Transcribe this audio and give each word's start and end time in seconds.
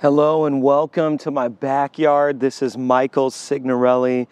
Hello 0.00 0.44
and 0.44 0.62
welcome 0.62 1.18
to 1.18 1.32
my 1.32 1.48
backyard. 1.48 2.38
This 2.38 2.62
is 2.62 2.78
Michael 2.78 3.32
Signorelli, 3.32 4.28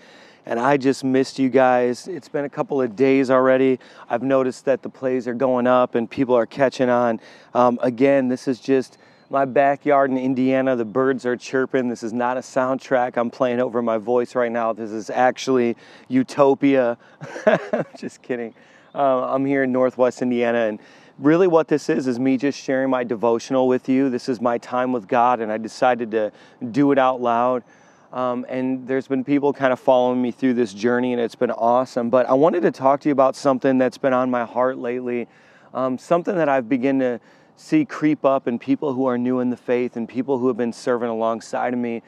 and 0.46 0.60
I 0.60 0.76
just 0.76 1.02
missed 1.02 1.40
you 1.40 1.48
guys. 1.48 2.06
It's 2.06 2.28
been 2.28 2.44
a 2.44 2.48
couple 2.48 2.80
of 2.80 2.94
days 2.94 3.32
already. 3.32 3.80
I've 4.08 4.22
noticed 4.22 4.64
that 4.66 4.84
the 4.84 4.88
plays 4.88 5.26
are 5.26 5.34
going 5.34 5.66
up 5.66 5.96
and 5.96 6.08
people 6.08 6.36
are 6.36 6.46
catching 6.46 6.88
on. 6.88 7.18
Um, 7.52 7.80
again, 7.82 8.28
this 8.28 8.46
is 8.46 8.60
just 8.60 8.98
my 9.28 9.44
backyard 9.44 10.12
in 10.12 10.18
Indiana. 10.18 10.76
The 10.76 10.84
birds 10.84 11.26
are 11.26 11.36
chirping. 11.36 11.88
This 11.88 12.04
is 12.04 12.12
not 12.12 12.36
a 12.36 12.42
soundtrack 12.42 13.16
I'm 13.16 13.28
playing 13.28 13.58
over 13.58 13.82
my 13.82 13.98
voice 13.98 14.36
right 14.36 14.52
now. 14.52 14.72
This 14.72 14.92
is 14.92 15.10
actually 15.10 15.76
Utopia. 16.06 16.96
just 17.98 18.22
kidding. 18.22 18.54
Uh, 18.94 19.34
I'm 19.34 19.44
here 19.44 19.64
in 19.64 19.72
Northwest 19.72 20.22
Indiana 20.22 20.68
and 20.68 20.78
really 21.18 21.46
what 21.46 21.68
this 21.68 21.88
is 21.88 22.06
is 22.06 22.18
me 22.18 22.36
just 22.36 22.58
sharing 22.58 22.90
my 22.90 23.04
devotional 23.04 23.68
with 23.68 23.88
you. 23.88 24.10
This 24.10 24.28
is 24.28 24.40
my 24.40 24.58
time 24.58 24.92
with 24.92 25.08
God, 25.08 25.40
and 25.40 25.50
I 25.50 25.58
decided 25.58 26.10
to 26.10 26.32
do 26.70 26.92
it 26.92 26.98
out 26.98 27.20
loud. 27.20 27.64
Um, 28.12 28.46
and 28.48 28.86
there's 28.86 29.08
been 29.08 29.24
people 29.24 29.52
kind 29.52 29.72
of 29.72 29.80
following 29.80 30.22
me 30.22 30.30
through 30.30 30.54
this 30.54 30.72
journey, 30.72 31.12
and 31.12 31.20
it's 31.20 31.34
been 31.34 31.50
awesome. 31.50 32.10
But 32.10 32.28
I 32.28 32.34
wanted 32.34 32.62
to 32.62 32.70
talk 32.70 33.00
to 33.00 33.08
you 33.08 33.12
about 33.12 33.34
something 33.36 33.78
that's 33.78 33.98
been 33.98 34.12
on 34.12 34.30
my 34.30 34.44
heart 34.44 34.78
lately, 34.78 35.26
um, 35.74 35.98
something 35.98 36.36
that 36.36 36.48
I've 36.48 36.68
begun 36.68 36.98
to 37.00 37.20
see 37.56 37.84
creep 37.84 38.24
up 38.24 38.46
in 38.46 38.58
people 38.58 38.92
who 38.92 39.06
are 39.06 39.16
new 39.16 39.40
in 39.40 39.50
the 39.50 39.56
faith 39.56 39.96
and 39.96 40.08
people 40.08 40.38
who 40.38 40.48
have 40.48 40.56
been 40.56 40.72
serving 40.72 41.08
alongside 41.08 41.72
of 41.72 41.78
me. 41.78 42.02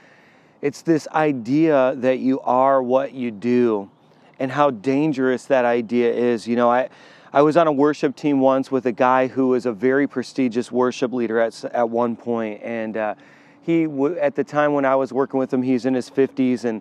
It's 0.60 0.82
this 0.82 1.08
idea 1.08 1.94
that 1.96 2.18
you 2.18 2.40
are 2.40 2.82
what 2.82 3.12
you 3.12 3.30
do, 3.30 3.90
and 4.38 4.52
how 4.52 4.70
dangerous 4.70 5.46
that 5.46 5.64
idea 5.64 6.12
is. 6.12 6.46
You 6.46 6.56
know, 6.56 6.70
I 6.70 6.90
I 7.30 7.42
was 7.42 7.58
on 7.58 7.66
a 7.66 7.72
worship 7.72 8.16
team 8.16 8.40
once 8.40 8.70
with 8.70 8.86
a 8.86 8.92
guy 8.92 9.26
who 9.26 9.48
was 9.48 9.66
a 9.66 9.72
very 9.72 10.06
prestigious 10.06 10.72
worship 10.72 11.12
leader 11.12 11.38
at, 11.38 11.62
at 11.74 11.90
one 11.90 12.16
point, 12.16 12.62
and 12.62 12.96
uh, 12.96 13.14
he 13.60 13.84
at 14.18 14.34
the 14.34 14.44
time 14.44 14.72
when 14.72 14.86
I 14.86 14.96
was 14.96 15.12
working 15.12 15.38
with 15.38 15.52
him, 15.52 15.62
he's 15.62 15.84
in 15.84 15.92
his 15.92 16.08
50s, 16.08 16.64
and 16.64 16.80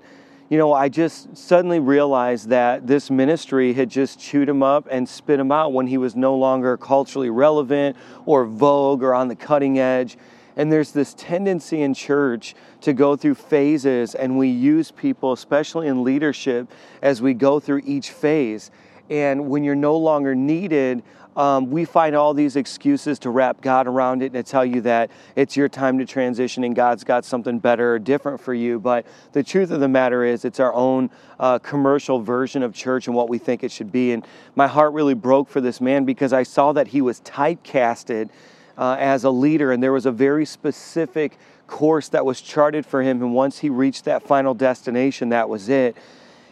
you 0.49 0.57
know, 0.57 0.71
I 0.71 0.87
just 0.87 1.35
suddenly 1.35 1.81
realized 1.81 2.47
that 2.47 2.87
this 2.87 3.09
ministry 3.09 3.73
had 3.73 3.89
just 3.89 4.21
chewed 4.21 4.47
him 4.47 4.63
up 4.63 4.87
and 4.89 5.07
spit 5.07 5.37
him 5.37 5.51
out 5.51 5.73
when 5.73 5.87
he 5.87 5.97
was 5.97 6.15
no 6.15 6.33
longer 6.35 6.77
culturally 6.77 7.29
relevant 7.29 7.97
or 8.25 8.45
vogue 8.45 9.03
or 9.03 9.13
on 9.13 9.27
the 9.27 9.35
cutting 9.35 9.77
edge. 9.79 10.17
And 10.55 10.71
there's 10.71 10.93
this 10.93 11.13
tendency 11.15 11.81
in 11.81 11.93
church 11.93 12.55
to 12.81 12.93
go 12.93 13.17
through 13.17 13.35
phases, 13.35 14.15
and 14.15 14.37
we 14.37 14.47
use 14.47 14.91
people, 14.91 15.33
especially 15.33 15.87
in 15.87 16.05
leadership, 16.05 16.71
as 17.01 17.21
we 17.21 17.33
go 17.33 17.59
through 17.59 17.81
each 17.85 18.11
phase. 18.11 18.71
And 19.09 19.49
when 19.49 19.63
you're 19.63 19.75
no 19.75 19.97
longer 19.97 20.35
needed, 20.35 21.03
um, 21.37 21.69
we 21.69 21.85
find 21.85 22.15
all 22.15 22.33
these 22.33 22.55
excuses 22.55 23.19
to 23.19 23.29
wrap 23.29 23.61
God 23.61 23.85
around 23.85 24.23
it 24.23 24.33
and 24.33 24.33
to 24.33 24.43
tell 24.43 24.65
you 24.65 24.81
that 24.81 25.11
it's 25.35 25.55
your 25.55 25.69
time 25.69 25.99
to 25.99 26.05
transition 26.05 26.63
and 26.63 26.75
God's 26.75 27.03
got 27.03 27.25
something 27.25 27.59
better 27.59 27.93
or 27.93 27.99
different 27.99 28.41
for 28.41 28.55
you. 28.55 28.79
But 28.79 29.05
the 29.33 29.43
truth 29.43 29.69
of 29.69 29.79
the 29.79 29.87
matter 29.87 30.23
is, 30.23 30.45
it's 30.45 30.59
our 30.59 30.73
own 30.73 31.11
uh, 31.39 31.59
commercial 31.59 32.19
version 32.19 32.63
of 32.63 32.73
church 32.73 33.05
and 33.05 33.15
what 33.15 33.29
we 33.29 33.37
think 33.37 33.63
it 33.63 33.71
should 33.71 33.91
be. 33.91 34.13
And 34.13 34.25
my 34.55 34.65
heart 34.67 34.93
really 34.93 35.13
broke 35.13 35.47
for 35.47 35.61
this 35.61 35.79
man 35.79 36.05
because 36.05 36.33
I 36.33 36.41
saw 36.41 36.73
that 36.73 36.87
he 36.87 37.01
was 37.01 37.21
typecasted 37.21 38.29
uh, 38.75 38.95
as 38.99 39.23
a 39.23 39.29
leader, 39.29 39.71
and 39.71 39.81
there 39.81 39.93
was 39.93 40.05
a 40.05 40.11
very 40.11 40.45
specific 40.45 41.37
course 41.67 42.09
that 42.09 42.25
was 42.25 42.41
charted 42.41 42.85
for 42.85 43.01
him. 43.03 43.21
And 43.21 43.33
once 43.33 43.59
he 43.59 43.69
reached 43.69 44.05
that 44.05 44.23
final 44.23 44.55
destination, 44.55 45.29
that 45.29 45.49
was 45.49 45.69
it. 45.69 45.95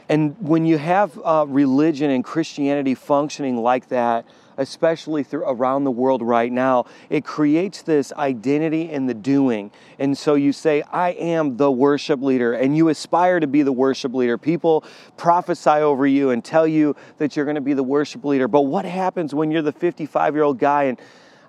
And 0.07 0.35
when 0.39 0.65
you 0.65 0.77
have 0.77 1.19
uh, 1.23 1.45
religion 1.47 2.11
and 2.11 2.23
Christianity 2.23 2.93
functioning 2.93 3.57
like 3.57 3.89
that, 3.89 4.25
especially 4.57 5.23
through 5.23 5.43
around 5.45 5.83
the 5.83 5.91
world 5.91 6.21
right 6.21 6.51
now, 6.51 6.85
it 7.09 7.25
creates 7.25 7.81
this 7.81 8.13
identity 8.13 8.89
in 8.89 9.07
the 9.07 9.13
doing. 9.13 9.71
And 9.99 10.17
so 10.17 10.35
you 10.35 10.53
say, 10.53 10.81
I 10.83 11.09
am 11.11 11.57
the 11.57 11.71
worship 11.71 12.21
leader, 12.21 12.53
and 12.53 12.77
you 12.77 12.89
aspire 12.89 13.39
to 13.39 13.47
be 13.47 13.63
the 13.63 13.71
worship 13.71 14.13
leader. 14.13 14.37
People 14.37 14.83
prophesy 15.17 15.69
over 15.69 16.07
you 16.07 16.29
and 16.29 16.43
tell 16.43 16.67
you 16.67 16.95
that 17.17 17.35
you're 17.35 17.45
going 17.45 17.55
to 17.55 17.61
be 17.61 17.73
the 17.73 17.83
worship 17.83 18.23
leader. 18.23 18.47
But 18.47 18.61
what 18.61 18.85
happens 18.85 19.33
when 19.33 19.51
you're 19.51 19.61
the 19.61 19.71
55 19.71 20.35
year 20.35 20.43
old 20.43 20.59
guy 20.59 20.83
and 20.83 20.99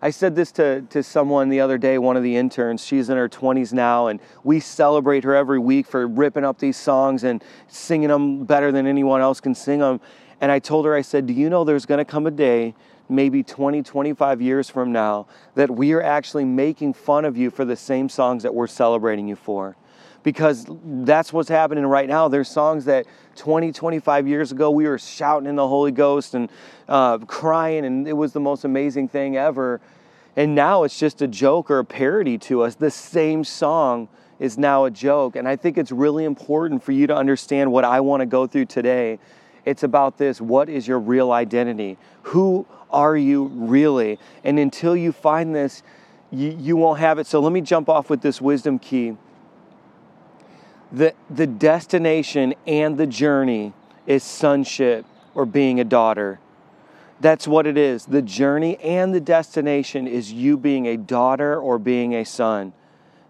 I 0.06 0.11
said 0.11 0.37
this 0.37 0.53
to, 0.53 0.83
to 0.83 1.03
someone 1.03 1.49
the 1.49 1.59
other 1.59 1.78
day, 1.78 1.99
one 1.99 2.17
of 2.17 2.22
the 2.22 2.37
interns. 2.37 2.87
She's 2.87 3.11
in 3.11 3.17
her 3.17 3.28
20s 3.28 3.72
now, 3.72 4.06
and 4.06 4.21
we 4.44 4.61
celebrate 4.61 5.25
her 5.25 5.34
every 5.34 5.59
week 5.59 5.84
for 5.89 6.06
ripping 6.06 6.44
up 6.44 6.61
these 6.61 6.77
songs 6.77 7.25
and 7.25 7.43
singing 7.67 8.11
them 8.11 8.44
better 8.44 8.71
than 8.71 8.87
anyone 8.87 9.21
else 9.21 9.41
can 9.41 9.53
sing 9.53 9.81
them. 9.81 10.00
And 10.41 10.53
I 10.53 10.61
told 10.61 10.87
her, 10.87 10.94
I 10.94 11.00
said, 11.00 11.27
Do 11.27 11.33
you 11.33 11.50
know 11.50 11.65
there's 11.65 11.87
going 11.87 11.99
to 11.99 12.05
come 12.05 12.28
a 12.28 12.31
day, 12.31 12.77
maybe 13.09 13.43
20, 13.43 13.83
25 13.83 14.41
years 14.41 14.71
from 14.71 14.93
now, 14.93 15.27
that 15.56 15.72
we 15.72 15.93
are 15.93 16.03
actually 16.05 16.44
making 16.44 16.94
fun 16.94 17.25
of 17.25 17.37
you 17.37 17.50
for 17.50 17.65
the 17.65 17.75
same 17.75 18.09
songs 18.09 18.44
that 18.44 18.55
we're 18.55 18.69
celebrating 18.69 19.27
you 19.27 19.34
for? 19.34 19.77
because 20.27 20.67
that's 20.83 21.33
what's 21.33 21.49
happening 21.49 21.87
right 21.87 22.09
now. 22.09 22.27
There's 22.27 22.49
songs 22.49 22.87
that 22.87 23.06
20, 23.37 23.71
25 23.71 24.27
years 24.27 24.50
ago 24.50 24.73
we 24.73 24.88
were 24.88 24.99
shouting 24.99 25.49
in 25.49 25.55
the 25.55 25.69
Holy 25.69 25.93
Ghost 25.93 26.34
and 26.34 26.50
uh, 26.88 27.19
crying, 27.19 27.84
and 27.84 28.09
it 28.09 28.12
was 28.12 28.33
the 28.33 28.41
most 28.41 28.65
amazing 28.65 29.06
thing 29.06 29.37
ever. 29.37 29.81
And 30.36 30.54
now 30.54 30.82
it's 30.82 30.98
just 30.98 31.22
a 31.22 31.28
joke 31.28 31.70
or 31.70 31.78
a 31.78 31.84
parody 31.84 32.38
to 32.38 32.62
us. 32.62 32.74
The 32.74 32.91
same 32.91 33.42
song 33.42 34.08
is 34.38 34.58
now 34.58 34.84
a 34.84 34.91
joke. 34.91 35.34
And 35.34 35.48
I 35.48 35.56
think 35.56 35.78
it's 35.78 35.91
really 35.91 36.24
important 36.24 36.82
for 36.84 36.92
you 36.92 37.06
to 37.06 37.16
understand 37.16 37.72
what 37.72 37.84
I 37.84 38.00
want 38.00 38.20
to 38.20 38.26
go 38.26 38.46
through 38.46 38.66
today. 38.66 39.19
It's 39.64 39.82
about 39.82 40.19
this 40.19 40.41
what 40.41 40.69
is 40.69 40.86
your 40.86 40.98
real 40.98 41.32
identity? 41.32 41.96
Who 42.22 42.66
are 42.91 43.16
you 43.16 43.46
really? 43.46 44.19
And 44.44 44.58
until 44.58 44.94
you 44.94 45.10
find 45.10 45.54
this, 45.54 45.82
you, 46.30 46.56
you 46.60 46.76
won't 46.76 47.00
have 47.00 47.19
it. 47.19 47.26
So 47.26 47.41
let 47.41 47.52
me 47.52 47.62
jump 47.62 47.88
off 47.88 48.10
with 48.10 48.20
this 48.20 48.41
wisdom 48.41 48.78
key 48.78 49.16
the, 50.92 51.14
the 51.28 51.46
destination 51.46 52.54
and 52.66 52.96
the 52.96 53.06
journey 53.06 53.72
is 54.06 54.22
sonship 54.22 55.04
or 55.34 55.44
being 55.44 55.80
a 55.80 55.84
daughter. 55.84 56.38
That's 57.21 57.49
what 57.49 57.66
it 57.66 57.78
is. 57.78 58.04
The 58.04 58.22
journey 58.22 58.77
and 58.78 59.15
the 59.15 59.21
destination 59.21 60.06
is 60.06 60.32
you 60.32 60.56
being 60.56 60.87
a 60.87 60.97
daughter 60.97 61.59
or 61.59 61.78
being 61.78 62.15
a 62.15 62.25
son. 62.25 62.72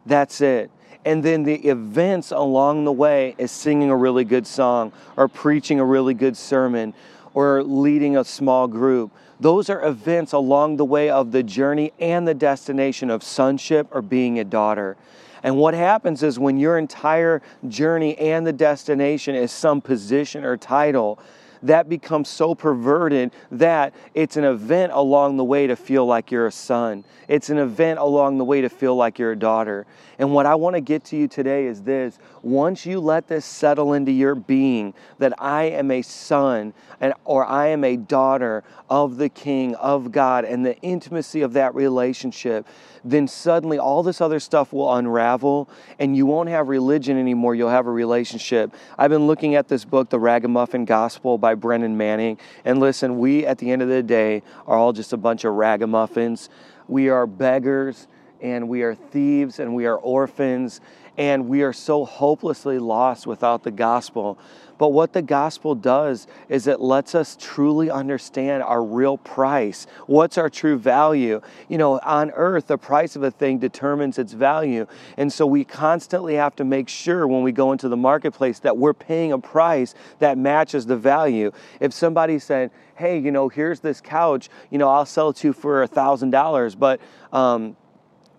That's 0.05 0.41
it. 0.41 0.71
And 1.05 1.23
then 1.23 1.45
the 1.45 1.55
events 1.69 2.33
along 2.33 2.85
the 2.85 2.93
way 2.93 3.37
is 3.39 3.53
singing 3.53 3.91
a 3.91 3.97
really 3.97 4.25
good 4.25 4.47
song 4.47 4.93
or 5.17 5.29
preaching 5.29 5.79
a 5.79 5.85
really 5.85 6.15
good 6.15 6.37
sermon 6.37 6.95
or 7.33 7.63
leading 7.63 8.17
a 8.17 8.25
small 8.25 8.67
group. 8.67 9.13
Those 9.39 9.71
are 9.71 9.87
events 9.87 10.33
along 10.33 10.79
the 10.79 10.85
way 10.85 11.11
of 11.11 11.31
the 11.31 11.43
journey 11.45 11.93
and 12.01 12.27
the 12.27 12.35
destination 12.35 13.11
of 13.11 13.23
sonship 13.23 13.87
or 13.93 14.03
being 14.03 14.41
a 14.41 14.45
daughter. 14.45 14.97
And 15.43 15.57
what 15.59 15.75
happens 15.75 16.25
is 16.25 16.41
when 16.41 16.59
your 16.59 16.77
entire 16.77 17.41
journey 17.69 18.19
and 18.19 18.45
the 18.45 18.53
destination 18.53 19.37
is 19.37 19.53
some 19.53 19.81
position 19.81 20.45
or 20.45 20.57
title, 20.57 21.21
that 21.67 21.89
becomes 21.89 22.29
so 22.29 22.55
perverted 22.55 23.33
that 23.51 23.95
it's 24.15 24.37
an 24.37 24.45
event 24.45 24.93
along 24.93 25.37
the 25.37 25.45
way 25.45 25.67
to 25.67 25.77
feel 25.77 26.07
like 26.07 26.31
you're 26.31 26.47
a 26.47 26.53
son. 26.53 27.05
It's 27.29 27.51
an 27.51 27.59
event 27.59 27.99
along 27.99 28.39
the 28.39 28.45
way 28.45 28.61
to 28.61 28.69
feel 28.69 28.97
like 28.97 29.19
you're 29.19 29.33
a 29.33 29.39
daughter. 29.39 29.87
And 30.19 30.33
what 30.33 30.47
I 30.47 30.55
want 30.55 30.75
to 30.75 30.81
get 30.81 31.05
to 31.07 31.17
you 31.17 31.29
today 31.29 31.67
is 31.67 31.83
this 31.83 32.19
once 32.47 32.87
you 32.87 33.01
let 33.01 33.27
this 33.27 33.45
settle 33.45 33.93
into 33.93 34.13
your 34.13 34.37
being 34.37 34.95
that 35.19 35.33
I 35.37 35.65
am 35.65 35.91
a 35.91 36.01
son 36.01 36.73
and, 37.01 37.13
or 37.25 37.45
I 37.45 37.67
am 37.69 37.83
a 37.83 37.97
daughter 37.97 38.63
of 38.89 39.17
the 39.17 39.29
King, 39.29 39.75
of 39.75 40.13
God, 40.13 40.45
and 40.45 40.65
the 40.65 40.79
intimacy 40.79 41.43
of 41.43 41.55
that 41.55 41.75
relationship, 41.75 42.65
then 43.05 43.27
suddenly 43.27 43.81
all 43.81 44.05
this 44.05 44.21
other 44.21 44.39
stuff 44.39 44.73
will 44.73 44.95
unravel 44.95 45.69
and 45.99 46.17
you 46.17 46.25
won't 46.25 46.49
have 46.49 46.69
religion 46.69 47.19
anymore. 47.19 47.57
You'll 47.57 47.69
have 47.69 47.89
a 47.89 47.91
relationship. 47.91 48.73
I've 48.97 49.11
been 49.11 49.27
looking 49.27 49.57
at 49.57 49.67
this 49.67 49.85
book, 49.85 50.11
The 50.11 50.21
Ragamuffin 50.21 50.85
Gospel 50.85 51.39
by 51.39 51.57
Brennan 51.57 51.97
Manning. 51.97 52.39
And 52.65 52.79
listen, 52.79 53.19
we 53.19 53.45
at 53.45 53.59
the 53.59 53.73
end 53.73 53.83
of 53.83 53.89
the 53.89 54.05
day 54.05 54.45
are 54.69 54.79
all 54.79 54.93
just 54.93 55.13
a 55.13 55.17
bunch 55.17 55.45
of 55.45 55.55
ragamuffins. 55.55 56.49
We 56.87 57.09
are 57.09 57.27
beggars 57.27 58.07
and 58.47 58.69
we 58.69 58.83
are 58.83 58.95
thieves 58.95 59.59
and 59.59 59.75
we 59.75 59.87
are 59.87 59.97
orphans 59.97 60.81
and 61.19 61.49
we 61.49 61.63
are 61.63 61.73
so 61.73 62.05
hopelessly 62.05 62.79
lost 62.79 63.27
without 63.27 63.65
the 63.65 63.73
gospel. 63.73 64.39
But 64.79 64.91
what 64.91 65.15
the 65.15 65.23
gospel 65.23 65.75
does 65.75 66.29
is 66.49 66.69
it 66.69 66.79
lets 66.79 67.17
us 67.17 67.37
truly 67.41 67.91
understand 67.91 68.63
our 68.63 68.85
real 68.85 69.17
price. 69.19 69.87
What's 70.07 70.39
our 70.39 70.49
true 70.49 70.79
value? 70.79 71.41
You 71.69 71.79
know, 71.79 71.99
on 72.01 72.31
earth, 72.33 72.69
the 72.69 72.79
price 72.79 73.17
of 73.17 73.25
a 73.25 73.33
thing 73.33 73.59
determines 73.59 74.17
its 74.19 74.33
value. 74.33 74.87
And 75.17 75.33
so 75.33 75.45
we 75.45 75.65
constantly 75.65 76.35
have 76.35 76.55
to 76.57 76.65
make 76.65 76.89
sure 76.89 77.27
when 77.27 77.43
we 77.43 77.51
go 77.51 77.73
into 77.73 77.89
the 77.89 77.97
marketplace 77.97 78.61
that 78.61 78.77
we're 78.77 78.95
paying 78.95 79.33
a 79.33 79.39
price 79.39 79.95
that 80.21 80.39
matches 80.39 80.87
the 80.87 80.97
value. 80.97 81.51
If 81.81 81.93
somebody 81.95 82.39
said, 82.39 82.71
hey, 82.95 83.19
you 83.19 83.33
know, 83.33 83.49
here's 83.49 83.81
this 83.81 84.01
couch, 84.01 84.51
you 84.71 84.79
know, 84.79 84.89
I'll 84.89 85.07
sell 85.07 85.31
it 85.31 85.37
to 85.37 85.49
you 85.49 85.53
for 85.53 85.83
a 85.83 85.89
$1,000, 85.89 86.79
but, 86.79 87.01
um, 87.33 87.77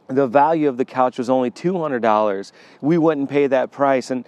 the 0.08 0.28
value 0.28 0.70
of 0.70 0.78
the 0.78 0.86
couch 0.86 1.18
was 1.18 1.30
only 1.30 1.52
$200. 1.52 2.52
We 2.82 2.98
wouldn't 2.98 3.30
pay 3.30 3.48
that 3.48 3.72
price. 3.72 4.12
And 4.12 4.26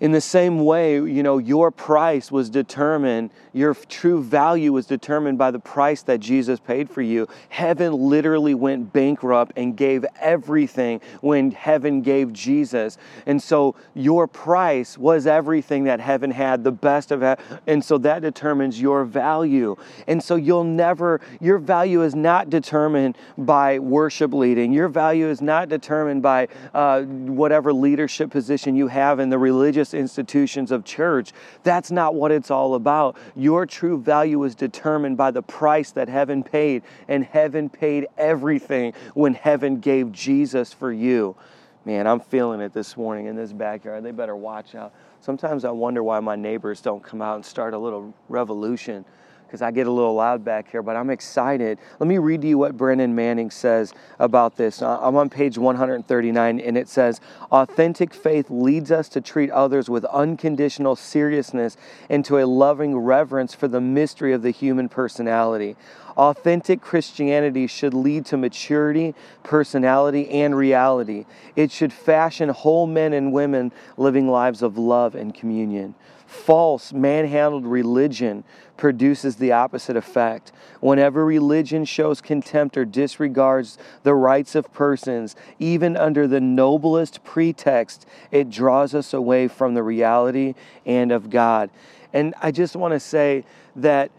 In 0.00 0.12
the 0.12 0.20
same 0.20 0.64
way, 0.64 0.94
you 0.94 1.22
know, 1.22 1.36
your 1.36 1.70
price 1.70 2.32
was 2.32 2.48
determined, 2.48 3.30
your 3.52 3.74
true 3.74 4.22
value 4.22 4.72
was 4.72 4.86
determined 4.86 5.36
by 5.36 5.50
the 5.50 5.58
price 5.58 6.02
that 6.04 6.20
Jesus 6.20 6.58
paid 6.58 6.88
for 6.88 7.02
you. 7.02 7.28
Heaven 7.50 7.92
literally 7.92 8.54
went 8.54 8.94
bankrupt 8.94 9.52
and 9.56 9.76
gave 9.76 10.06
everything 10.18 11.02
when 11.20 11.50
heaven 11.50 12.00
gave 12.00 12.32
Jesus. 12.32 12.96
And 13.26 13.42
so 13.42 13.76
your 13.92 14.26
price 14.26 14.96
was 14.96 15.26
everything 15.26 15.84
that 15.84 16.00
heaven 16.00 16.30
had, 16.30 16.64
the 16.64 16.72
best 16.72 17.10
of 17.10 17.22
it. 17.22 17.38
And 17.66 17.84
so 17.84 17.98
that 17.98 18.22
determines 18.22 18.80
your 18.80 19.04
value. 19.04 19.76
And 20.06 20.22
so 20.22 20.36
you'll 20.36 20.64
never, 20.64 21.20
your 21.40 21.58
value 21.58 22.02
is 22.02 22.14
not 22.14 22.48
determined 22.48 23.18
by 23.36 23.78
worship 23.78 24.32
leading. 24.32 24.72
Your 24.72 24.88
value 24.88 25.28
is 25.28 25.42
not 25.42 25.68
determined 25.68 26.22
by 26.22 26.48
uh, 26.72 27.02
whatever 27.02 27.70
leadership 27.74 28.30
position 28.30 28.74
you 28.74 28.86
have 28.86 29.20
in 29.20 29.28
the 29.28 29.38
religious 29.38 29.89
religious 29.92 29.94
institutions 29.94 30.70
of 30.70 30.84
church. 30.84 31.32
That's 31.62 31.90
not 31.90 32.14
what 32.14 32.30
it's 32.30 32.50
all 32.50 32.74
about. 32.74 33.16
Your 33.36 33.66
true 33.66 33.98
value 33.98 34.42
is 34.44 34.54
determined 34.54 35.16
by 35.16 35.30
the 35.30 35.42
price 35.42 35.92
that 35.92 36.08
heaven 36.08 36.42
paid, 36.42 36.82
and 37.08 37.24
heaven 37.24 37.68
paid 37.68 38.06
everything 38.16 38.94
when 39.14 39.34
heaven 39.34 39.80
gave 39.80 40.12
Jesus 40.12 40.72
for 40.72 40.92
you. 40.92 41.36
Man, 41.84 42.06
I'm 42.06 42.20
feeling 42.20 42.60
it 42.60 42.72
this 42.72 42.96
morning 42.96 43.26
in 43.26 43.36
this 43.36 43.52
backyard. 43.52 44.04
They 44.04 44.12
better 44.12 44.36
watch 44.36 44.74
out. 44.74 44.92
Sometimes 45.20 45.64
I 45.64 45.70
wonder 45.70 46.02
why 46.02 46.20
my 46.20 46.36
neighbors 46.36 46.80
don't 46.80 47.02
come 47.02 47.22
out 47.22 47.36
and 47.36 47.44
start 47.44 47.74
a 47.74 47.78
little 47.78 48.14
revolution 48.28 49.04
because 49.50 49.62
I 49.62 49.72
get 49.72 49.88
a 49.88 49.90
little 49.90 50.14
loud 50.14 50.44
back 50.44 50.70
here, 50.70 50.80
but 50.80 50.94
I'm 50.94 51.10
excited. 51.10 51.80
Let 51.98 52.06
me 52.06 52.18
read 52.18 52.42
to 52.42 52.46
you 52.46 52.56
what 52.56 52.76
Brennan 52.76 53.16
Manning 53.16 53.50
says 53.50 53.92
about 54.20 54.56
this. 54.56 54.80
Uh, 54.80 55.00
I'm 55.00 55.16
on 55.16 55.28
page 55.28 55.58
139, 55.58 56.60
and 56.60 56.78
it 56.78 56.88
says 56.88 57.20
Authentic 57.50 58.14
faith 58.14 58.48
leads 58.48 58.92
us 58.92 59.08
to 59.08 59.20
treat 59.20 59.50
others 59.50 59.90
with 59.90 60.04
unconditional 60.04 60.94
seriousness 60.94 61.76
and 62.08 62.24
to 62.26 62.38
a 62.38 62.46
loving 62.46 62.96
reverence 62.96 63.52
for 63.52 63.66
the 63.66 63.80
mystery 63.80 64.32
of 64.32 64.42
the 64.42 64.52
human 64.52 64.88
personality. 64.88 65.74
Authentic 66.16 66.80
Christianity 66.80 67.66
should 67.66 67.94
lead 67.94 68.26
to 68.26 68.36
maturity, 68.36 69.14
personality, 69.42 70.28
and 70.30 70.56
reality. 70.56 71.26
It 71.56 71.70
should 71.70 71.92
fashion 71.92 72.48
whole 72.48 72.86
men 72.86 73.12
and 73.12 73.32
women 73.32 73.72
living 73.96 74.28
lives 74.28 74.62
of 74.62 74.78
love 74.78 75.14
and 75.14 75.34
communion. 75.34 75.94
False, 76.26 76.92
manhandled 76.92 77.66
religion 77.66 78.44
produces 78.76 79.36
the 79.36 79.50
opposite 79.50 79.96
effect. 79.96 80.52
Whenever 80.80 81.24
religion 81.24 81.84
shows 81.84 82.20
contempt 82.20 82.76
or 82.76 82.84
disregards 82.84 83.78
the 84.04 84.14
rights 84.14 84.54
of 84.54 84.72
persons, 84.72 85.34
even 85.58 85.96
under 85.96 86.28
the 86.28 86.40
noblest 86.40 87.24
pretext, 87.24 88.06
it 88.30 88.48
draws 88.48 88.94
us 88.94 89.12
away 89.12 89.48
from 89.48 89.74
the 89.74 89.82
reality 89.82 90.54
and 90.86 91.10
of 91.10 91.30
God. 91.30 91.68
And 92.12 92.32
I 92.40 92.52
just 92.52 92.76
want 92.76 92.92
to 92.92 93.00
say 93.00 93.44
that 93.76 94.10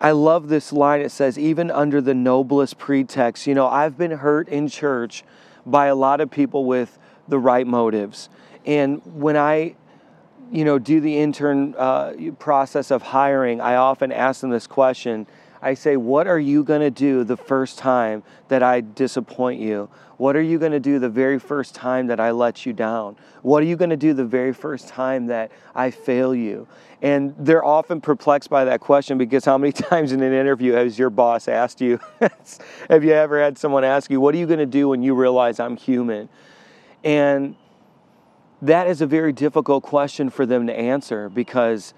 I 0.00 0.12
love 0.12 0.48
this 0.48 0.72
line. 0.72 1.00
It 1.00 1.10
says, 1.10 1.38
even 1.38 1.70
under 1.70 2.00
the 2.00 2.14
noblest 2.14 2.78
pretext. 2.78 3.46
You 3.46 3.54
know, 3.54 3.68
I've 3.68 3.98
been 3.98 4.12
hurt 4.12 4.48
in 4.48 4.68
church 4.68 5.24
by 5.66 5.86
a 5.86 5.94
lot 5.94 6.20
of 6.20 6.30
people 6.30 6.64
with 6.64 6.98
the 7.28 7.38
right 7.38 7.66
motives. 7.66 8.28
And 8.64 9.02
when 9.04 9.36
I 9.36 9.76
you 10.50 10.64
know, 10.64 10.78
do 10.78 11.00
the 11.00 11.18
intern 11.18 11.74
uh, 11.76 12.14
process 12.38 12.90
of 12.90 13.02
hiring, 13.02 13.60
I 13.60 13.76
often 13.76 14.10
ask 14.10 14.40
them 14.40 14.50
this 14.50 14.66
question. 14.66 15.26
I 15.62 15.74
say, 15.74 15.96
What 15.96 16.26
are 16.26 16.38
you 16.38 16.64
going 16.64 16.80
to 16.80 16.90
do 16.90 17.24
the 17.24 17.36
first 17.36 17.78
time 17.78 18.22
that 18.48 18.62
I 18.62 18.80
disappoint 18.80 19.60
you? 19.60 19.88
What 20.16 20.36
are 20.36 20.42
you 20.42 20.58
going 20.58 20.72
to 20.72 20.80
do 20.80 20.98
the 20.98 21.08
very 21.08 21.38
first 21.38 21.74
time 21.74 22.08
that 22.08 22.20
I 22.20 22.30
let 22.30 22.66
you 22.66 22.72
down? 22.72 23.16
What 23.42 23.62
are 23.62 23.66
you 23.66 23.76
going 23.76 23.90
to 23.90 23.96
do 23.96 24.12
the 24.12 24.24
very 24.24 24.52
first 24.52 24.88
time 24.88 25.26
that 25.28 25.50
I 25.74 25.90
fail 25.90 26.34
you? 26.34 26.68
And 27.00 27.34
they're 27.38 27.64
often 27.64 28.02
perplexed 28.02 28.50
by 28.50 28.66
that 28.66 28.80
question 28.80 29.16
because 29.16 29.44
how 29.44 29.56
many 29.56 29.72
times 29.90 30.12
in 30.12 30.22
an 30.22 30.32
interview 30.32 30.72
has 30.72 30.98
your 30.98 31.10
boss 31.10 31.48
asked 31.48 31.80
you, 31.80 32.00
Have 32.88 33.04
you 33.04 33.12
ever 33.12 33.42
had 33.42 33.56
someone 33.56 33.84
ask 33.84 34.10
you, 34.10 34.20
What 34.20 34.34
are 34.34 34.38
you 34.38 34.46
going 34.46 34.58
to 34.58 34.66
do 34.66 34.88
when 34.88 35.02
you 35.02 35.14
realize 35.14 35.58
I'm 35.58 35.76
human? 35.76 36.28
And 37.02 37.56
that 38.62 38.86
is 38.86 39.00
a 39.00 39.06
very 39.06 39.32
difficult 39.32 39.82
question 39.82 40.28
for 40.28 40.44
them 40.44 40.66
to 40.66 40.78
answer 40.78 41.28
because 41.30 41.94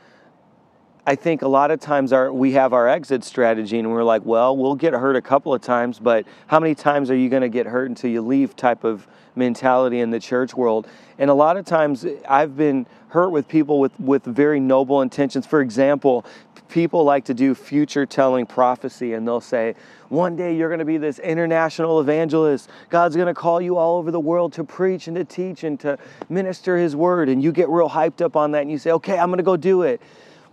I 1.05 1.17
think 1.17 1.43
a 1.43 1.49
lot 1.49 1.73
of 1.73 1.81
times 1.81 2.13
our 2.13 2.33
we 2.33 2.53
have 2.53 2.73
our 2.73 2.89
exit 2.89 3.25
strategy 3.25 3.79
and 3.79 3.91
we're 3.91 4.05
like, 4.05 4.25
well, 4.25 4.57
we'll 4.57 4.77
get 4.77 4.93
hurt 4.93 5.17
a 5.17 5.23
couple 5.23 5.53
of 5.53 5.61
times, 5.61 5.99
but 5.99 6.25
how 6.47 6.61
many 6.61 6.77
times 6.77 7.11
are 7.11 7.17
you 7.17 7.29
going 7.29 7.43
to 7.43 7.49
get 7.49 7.67
hurt 7.67 7.89
until 7.89 8.11
you 8.11 8.23
leave 8.23 8.55
type 8.55 8.85
of 8.85 9.09
mentality 9.35 10.01
in 10.01 10.11
the 10.11 10.21
church 10.21 10.55
world. 10.55 10.87
And 11.19 11.31
a 11.31 11.35
lot 11.35 11.57
of 11.57 11.65
times 11.65 12.07
I've 12.29 12.57
been 12.57 12.87
hurt 13.09 13.31
with 13.31 13.49
people 13.49 13.81
with, 13.81 13.99
with 14.01 14.25
very 14.25 14.61
noble 14.61 15.03
intentions. 15.03 15.47
For 15.47 15.61
example, 15.61 16.25
people 16.69 17.05
like 17.05 17.25
to 17.27 17.35
do 17.35 17.55
future 17.55 18.07
telling 18.07 18.47
prophecy 18.47 19.13
and 19.15 19.27
they'll 19.27 19.41
say, 19.41 19.75
one 20.09 20.37
day 20.37 20.57
you're 20.57 20.69
going 20.69 20.79
to 20.79 20.85
be 20.85 20.99
this 20.99 21.19
international 21.19 22.01
evangelist. 22.01 22.71
God's 22.91 23.17
going 23.17 23.29
to 23.29 23.35
call 23.35 23.61
you 23.61 23.77
all 23.77 23.99
over 23.99 24.11
the 24.11 24.21
world 24.21 24.53
to 24.55 24.65
preach 24.65 25.07
and 25.09 25.17
to 25.17 25.25
teach 25.25 25.65
and 25.65 25.79
to 25.81 25.99
minister 26.29 26.77
His 26.77 26.95
word. 26.95 27.29
And 27.29 27.43
you 27.43 27.53
get 27.53 27.69
real 27.69 27.89
hyped 27.89 28.21
up 28.21 28.37
on 28.37 28.53
that 28.53 28.63
and 28.63 28.71
you 28.71 28.79
say, 28.79 28.93
okay, 28.93 29.19
I'm 29.19 29.29
going 29.29 29.39
to 29.39 29.43
go 29.43 29.57
do 29.57 29.83
it 29.83 30.01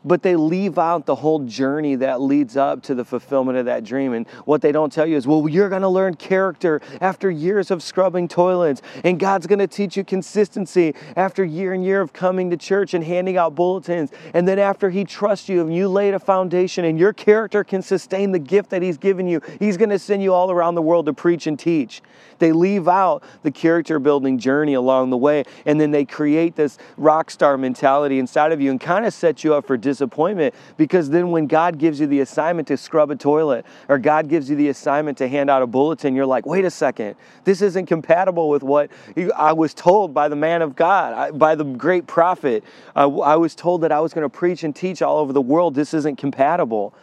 but 0.04 0.24
they 0.24 0.36
leave 0.36 0.78
out 0.78 1.06
the 1.06 1.16
whole 1.16 1.40
journey 1.40 1.96
that 1.96 2.22
leads 2.22 2.58
up 2.58 2.82
to 2.84 2.96
the 2.96 3.06
fulfillment 3.06 3.58
of 3.58 3.66
that 3.66 3.84
dream. 3.84 4.14
And 4.14 4.28
what 4.46 4.62
they 4.62 4.72
don't 4.72 4.92
tell 4.92 5.06
you 5.06 5.18
is, 5.18 5.28
well, 5.28 5.48
you're 5.48 5.70
going 5.70 5.82
to 5.82 5.90
learn 5.90 6.16
character 6.16 6.82
after 7.02 7.30
years 7.30 7.72
of 7.72 7.84
scrubbing 7.84 8.28
toilets, 8.28 8.82
and 9.04 9.20
God's 9.20 9.48
going 9.48 9.60
to 9.60 9.68
teach 9.68 9.98
you 9.98 10.04
consistency 10.04 10.96
after 11.16 11.44
year 11.44 11.74
and 11.74 11.84
year 11.84 12.02
of 12.02 12.14
coming 12.14 12.50
to 12.50 12.58
church 12.58 12.94
and 12.94 13.04
handing 13.04 13.38
out 13.38 13.56
bulletins. 13.56 14.12
And 14.34 14.48
then 14.48 14.60
after 14.60 14.90
He 14.90 15.04
trusts 15.04 15.50
you 15.50 15.62
and 15.62 15.76
you 15.76 15.88
laid 15.88 16.14
a 16.14 16.20
foundation 16.20 16.86
and 16.86 16.98
your 16.98 17.14
character 17.14 17.64
can 17.64 17.82
sustain 17.82 18.32
the 18.32 18.40
gift 18.40 18.70
that 18.70 18.82
He's 18.82 18.98
given 18.98 19.28
you, 19.28 19.42
He's 19.60 19.78
going 19.78 19.90
to 19.90 20.00
send 20.00 20.24
you 20.24 20.34
all 20.34 20.52
around 20.52 20.76
the 20.76 20.82
world 20.82 21.06
to 21.08 21.14
preach 21.14 21.48
and 21.48 21.58
teach. 21.58 22.02
They 22.40 22.52
leave 22.52 22.88
out 22.88 23.24
the 23.44 23.52
character 23.52 24.00
building 24.00 24.38
journey 24.38 24.74
along 24.74 25.10
the 25.10 25.18
way, 25.18 25.44
and 25.66 25.80
then 25.80 25.92
they 25.92 26.06
create 26.06 26.56
this 26.56 26.78
rock 26.98 27.30
star 27.30 27.58
mentality 27.58 28.18
inside 28.20 28.52
of 28.52 28.62
you 28.62 28.72
and 28.72 28.80
kind 28.80 29.06
of 29.06 29.14
set 29.14 29.44
you 29.44 29.54
up 29.54 29.68
for 29.68 29.78
disappointment 29.90 30.54
because 30.78 31.10
then 31.10 31.32
when 31.32 31.48
God 31.48 31.80
gives 31.80 32.00
you 32.00 32.06
the 32.08 32.20
assignment 32.20 32.68
to 32.68 32.78
scrub 32.78 33.10
a 33.10 33.16
toilet 33.16 33.66
or 33.88 33.98
God 33.98 34.30
gives 34.30 34.50
you 34.50 34.56
the 34.56 34.70
assignment 34.70 35.18
to 35.18 35.28
hand 35.28 35.50
out 35.50 35.62
a 35.62 35.68
bulletin, 35.68 36.16
you're 36.16 36.26
like, 36.26 36.46
wait 36.46 36.64
a 36.64 36.70
second, 36.70 37.16
this 37.44 37.62
isn't 37.62 37.88
compatible 37.88 38.50
with 38.50 38.62
what 38.62 38.92
I 39.36 39.54
was 39.54 39.74
told 39.74 40.14
by 40.14 40.28
the 40.28 40.36
man 40.36 40.62
of 40.62 40.76
God, 40.76 41.38
by 41.40 41.56
the 41.56 41.64
great 41.64 42.06
prophet. 42.06 42.64
I 42.96 43.06
was 43.06 43.56
told 43.56 43.82
that 43.82 43.92
I 43.92 44.00
was 44.00 44.14
going 44.14 44.26
to 44.26 44.30
preach 44.30 44.64
and 44.64 44.76
teach 44.76 45.02
all 45.02 45.18
over 45.18 45.34
the 45.34 45.42
world. 45.42 45.74
This 45.74 45.94
isn't 45.94 46.18
compatible. 46.18 46.94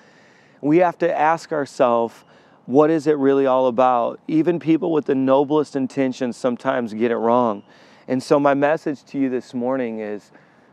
We 0.61 0.79
have 0.79 0.99
to 0.99 1.19
ask 1.19 1.53
ourselves, 1.53 2.25
what 2.67 2.91
is 2.91 3.07
it 3.07 3.17
really 3.19 3.47
all 3.47 3.67
about? 3.67 4.21
Even 4.29 4.59
people 4.59 4.93
with 4.93 5.07
the 5.07 5.15
noblest 5.15 5.77
intentions 5.77 6.37
sometimes 6.37 6.93
get 6.95 7.11
it 7.11 7.17
wrong. 7.17 7.63
And 8.09 8.23
so, 8.23 8.39
my 8.39 8.55
message 8.55 9.05
to 9.07 9.19
you 9.19 9.29
this 9.29 9.55
morning 9.55 10.01
is 10.01 10.31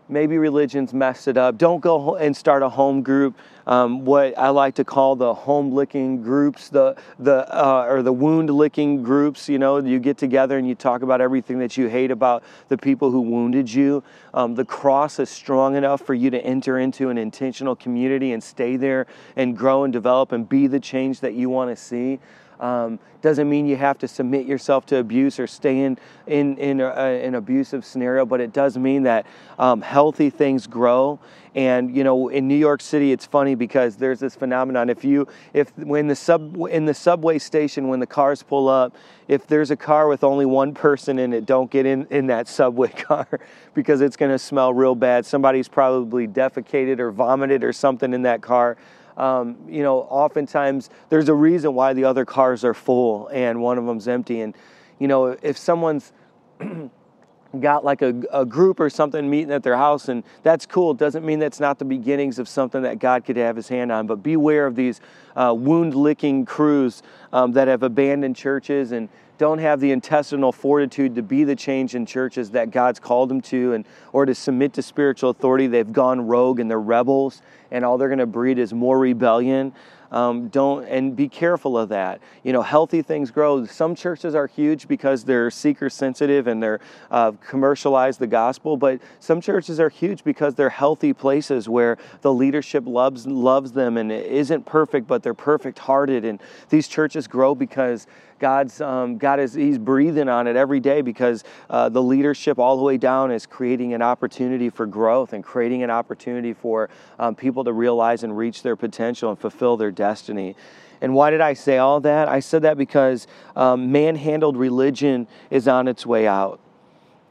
maybe 0.10 0.38
religion's 0.38 0.94
messed 0.94 1.28
it 1.28 1.38
up. 1.38 1.58
Don't 1.58 1.80
go 1.80 2.16
and 2.16 2.36
start 2.36 2.64
a 2.64 2.70
home 2.70 3.02
group. 3.02 3.36
Um, 3.66 4.04
what 4.04 4.38
I 4.38 4.50
like 4.50 4.76
to 4.76 4.84
call 4.84 5.16
the 5.16 5.34
home 5.34 5.72
licking 5.72 6.22
groups, 6.22 6.70
the 6.70 6.98
the 7.18 7.48
uh, 7.50 7.86
or 7.88 8.02
the 8.02 8.12
wound 8.12 8.50
licking 8.50 9.04
groups. 9.04 9.48
You 9.48 9.58
know, 9.58 9.78
you 9.78 10.00
get 10.00 10.18
together 10.18 10.58
and 10.58 10.68
you 10.68 10.76
talk 10.76 11.02
about 11.02 11.22
everything 11.22 11.60
that 11.60 11.78
you 11.78 11.88
hate 11.88 12.12
about 12.12 12.44
the 12.68 12.78
people 12.78 13.12
who 13.12 13.22
wounded 13.22 13.74
you. 13.74 14.04
Um, 14.34 14.56
the 14.56 14.66
cross 14.66 15.20
is 15.20 15.30
strong 15.30 15.76
enough 15.76 16.02
for 16.02 16.14
you 16.14 16.30
to 16.32 16.42
enter 16.42 16.78
into 16.78 17.10
an 17.10 17.18
intentional 17.18 17.76
community 17.76 18.34
and 18.34 18.44
stay 18.44 18.76
there 18.76 19.08
and 19.38 19.58
grow 19.58 19.86
and 19.86 19.94
develop 19.94 20.34
and 20.34 20.48
be 20.48 20.68
the 20.68 20.80
change 20.80 21.22
that 21.22 21.34
you 21.34 21.50
want 21.50 21.70
to 21.70 21.82
see. 21.82 22.20
Um, 22.60 23.00
doesn't 23.22 23.50
mean 23.50 23.66
you 23.66 23.78
have 23.78 23.98
to 24.00 24.08
submit 24.08 24.46
yourself 24.46 24.86
to 24.88 24.98
abuse 24.98 25.40
or 25.40 25.48
stay 25.48 25.80
in, 25.80 25.98
in, 26.28 26.58
in 26.58 26.82
an 26.82 27.36
abusive 27.36 27.86
scenario, 27.86 28.26
but 28.26 28.42
it 28.42 28.52
does 28.52 28.78
mean 28.78 29.04
that 29.04 29.26
um, 29.58 29.82
healthy 29.82 30.30
things 30.30 30.68
grow. 30.68 31.20
And 31.56 31.96
you 31.96 32.04
know, 32.04 32.30
in 32.30 32.48
New 32.48 32.58
York 32.58 32.82
City, 32.82 33.12
it's 33.12 33.26
funny 33.26 33.56
because 33.56 33.96
there's 33.96 34.20
this 34.20 34.36
phenomenon. 34.36 34.90
If 34.90 35.06
you, 35.06 35.28
if 35.54 35.76
when 35.78 36.08
the 36.08 36.16
sub 36.16 36.58
in 36.70 36.86
the 36.86 36.94
subway 36.94 37.38
station, 37.38 37.88
when 37.88 38.00
the 38.00 38.08
cars 38.08 38.42
pull 38.42 38.68
up, 38.68 38.96
if 39.28 39.46
there's 39.48 39.70
a 39.70 39.78
car 39.78 40.08
with 40.08 40.24
only 40.24 40.46
one 40.46 40.74
person 40.74 41.20
in 41.20 41.32
it, 41.32 41.46
don't 41.46 41.70
get 41.70 41.86
in 41.86 42.08
in 42.10 42.28
that 42.28 42.48
subway 42.48 42.88
car 43.08 43.28
because 43.74 44.02
it's 44.02 44.18
going 44.18 44.32
to 44.32 44.40
smell 44.40 44.74
real 44.74 44.96
bad. 44.96 45.26
Somebody's 45.26 45.68
probably 45.68 46.28
defecated 46.28 47.00
or 47.00 47.12
vomited 47.12 47.64
or 47.64 47.72
something 47.72 48.14
in 48.14 48.24
that 48.24 48.42
car 48.42 48.76
um, 49.18 49.58
you 49.68 49.84
know, 49.84 50.00
oftentimes 50.02 50.90
there's 51.10 51.30
a 51.30 51.34
reason 51.34 51.74
why 51.74 51.94
the 51.94 52.06
other 52.06 52.26
cars 52.26 52.64
are 52.64 52.74
full 52.74 53.28
and 53.28 53.62
one 53.62 53.78
of 53.78 53.86
them's 53.86 54.08
empty. 54.08 54.42
And, 54.42 54.56
you 55.00 55.08
know, 55.08 55.38
if 55.42 55.58
someone's 55.58 56.12
got 57.60 57.86
like 57.86 58.02
a, 58.02 58.22
a 58.32 58.46
group 58.46 58.80
or 58.80 58.90
something 58.90 59.30
meeting 59.30 59.52
at 59.52 59.62
their 59.62 59.78
house 59.78 60.10
and 60.10 60.24
that's 60.42 60.66
cool 60.66 60.90
it 60.90 60.98
doesn't 60.98 61.24
mean 61.24 61.38
that's 61.38 61.60
not 61.60 61.78
the 61.78 61.86
beginnings 61.86 62.40
of 62.40 62.50
something 62.50 62.82
that 62.82 62.98
god 62.98 63.24
could 63.24 63.38
have 63.38 63.56
his 63.56 63.68
hand 63.68 63.92
on. 63.92 64.08
But 64.08 64.24
beware 64.24 64.66
of 64.66 64.76
these 64.76 65.02
uh, 65.36 65.54
wound 65.56 65.94
licking 65.94 66.46
crews 66.46 67.04
um, 67.32 67.52
that 67.54 67.68
have 67.68 67.84
abandoned 67.84 68.36
churches 68.36 68.92
and 68.92 69.10
don't 69.38 69.60
have 69.60 69.80
the 69.80 69.92
intestinal 69.92 70.52
fortitude 70.52 71.16
to 71.16 71.24
be 71.24 71.44
the 71.44 71.56
change 71.56 71.96
in 71.96 72.06
churches 72.06 72.52
that 72.52 72.72
god's 72.72 73.00
called 73.00 73.30
them 73.30 73.42
to 73.42 73.74
and 73.74 73.86
or 74.14 74.26
to 74.26 74.34
submit 74.34 74.74
to 74.74 74.82
spiritual 74.82 75.30
authority. 75.30 75.68
They've 75.68 75.92
gone 75.92 76.26
rogue 76.26 76.60
and 76.60 76.70
they're 76.70 76.80
rebels 76.80 77.42
and 77.74 77.84
all 77.84 77.98
they're 77.98 78.08
going 78.08 78.20
to 78.20 78.26
breed 78.26 78.58
is 78.58 78.74
more 78.74 78.98
rebellion 78.98 79.74
um, 80.14 80.48
don't 80.50 80.86
and 80.86 81.16
be 81.16 81.28
careful 81.28 81.78
of 81.78 81.90
that. 81.90 82.22
You 82.44 82.54
know, 82.54 82.62
healthy 82.62 83.02
things 83.02 83.32
grow. 83.32 83.66
Some 83.66 83.96
churches 83.96 84.36
are 84.36 84.46
huge 84.46 84.88
because 84.88 85.24
they're 85.24 85.50
seeker 85.50 85.90
sensitive 85.90 86.46
and 86.46 86.62
they're 86.62 86.80
uh, 87.10 87.32
commercialize 87.46 88.20
the 88.20 88.28
gospel, 88.28 88.78
but 88.78 89.02
some 89.20 89.42
churches 89.42 89.80
are 89.80 89.90
huge 89.90 90.24
because 90.24 90.54
they're 90.54 90.70
healthy 90.70 91.14
places 91.14 91.68
where 91.68 91.98
the 92.22 92.32
leadership 92.32 92.86
loves 92.86 93.26
loves 93.26 93.72
them 93.72 93.98
and 93.98 94.12
isn't 94.12 94.66
perfect, 94.68 95.08
but 95.08 95.24
they're 95.24 95.34
perfect 95.34 95.80
hearted. 95.80 96.24
And 96.24 96.40
these 96.70 96.88
churches 96.88 97.28
grow 97.28 97.56
because 97.56 98.06
God's 98.44 98.82
um, 98.82 99.18
God 99.18 99.40
is 99.40 99.54
He's 99.54 99.78
breathing 99.78 100.28
on 100.28 100.48
it 100.48 100.58
every 100.58 100.82
day 100.82 101.02
because 101.02 101.46
uh, 101.70 101.88
the 101.88 102.04
leadership 102.04 102.60
all 102.60 102.76
the 102.76 102.84
way 102.84 102.98
down 102.98 103.32
is 103.32 103.46
creating 103.46 103.94
an 103.94 104.02
opportunity 104.02 104.70
for 104.70 104.86
growth 104.86 105.32
and 105.32 105.42
creating 105.42 105.82
an 105.82 105.90
opportunity 105.90 106.52
for 106.52 106.90
um, 107.20 107.36
people 107.36 107.64
to 107.64 107.72
realize 107.72 108.22
and 108.22 108.38
reach 108.38 108.62
their 108.62 108.76
potential 108.76 109.30
and 109.30 109.40
fulfill 109.40 109.78
their 109.78 109.92
destiny. 109.92 110.58
And 111.00 111.14
why 111.14 111.30
did 111.32 111.40
I 111.40 111.54
say 111.54 111.78
all 111.78 112.02
that? 112.02 112.28
I 112.28 112.42
said 112.42 112.64
that 112.64 112.78
because 112.78 113.28
um, 113.56 113.94
manhandled 113.94 114.58
religion 114.58 115.26
is 115.50 115.70
on 115.70 115.88
its 115.88 116.06
way 116.06 116.28
out. 116.28 116.60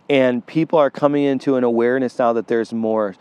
And 0.09 0.47
people 0.47 0.79
are 0.79 0.91
coming 0.91 1.25
into 1.25 1.57
an 1.57 1.65
awareness 1.65 2.19
now 2.19 2.33
that 2.33 2.47
there's 2.47 2.73
more. 2.73 3.17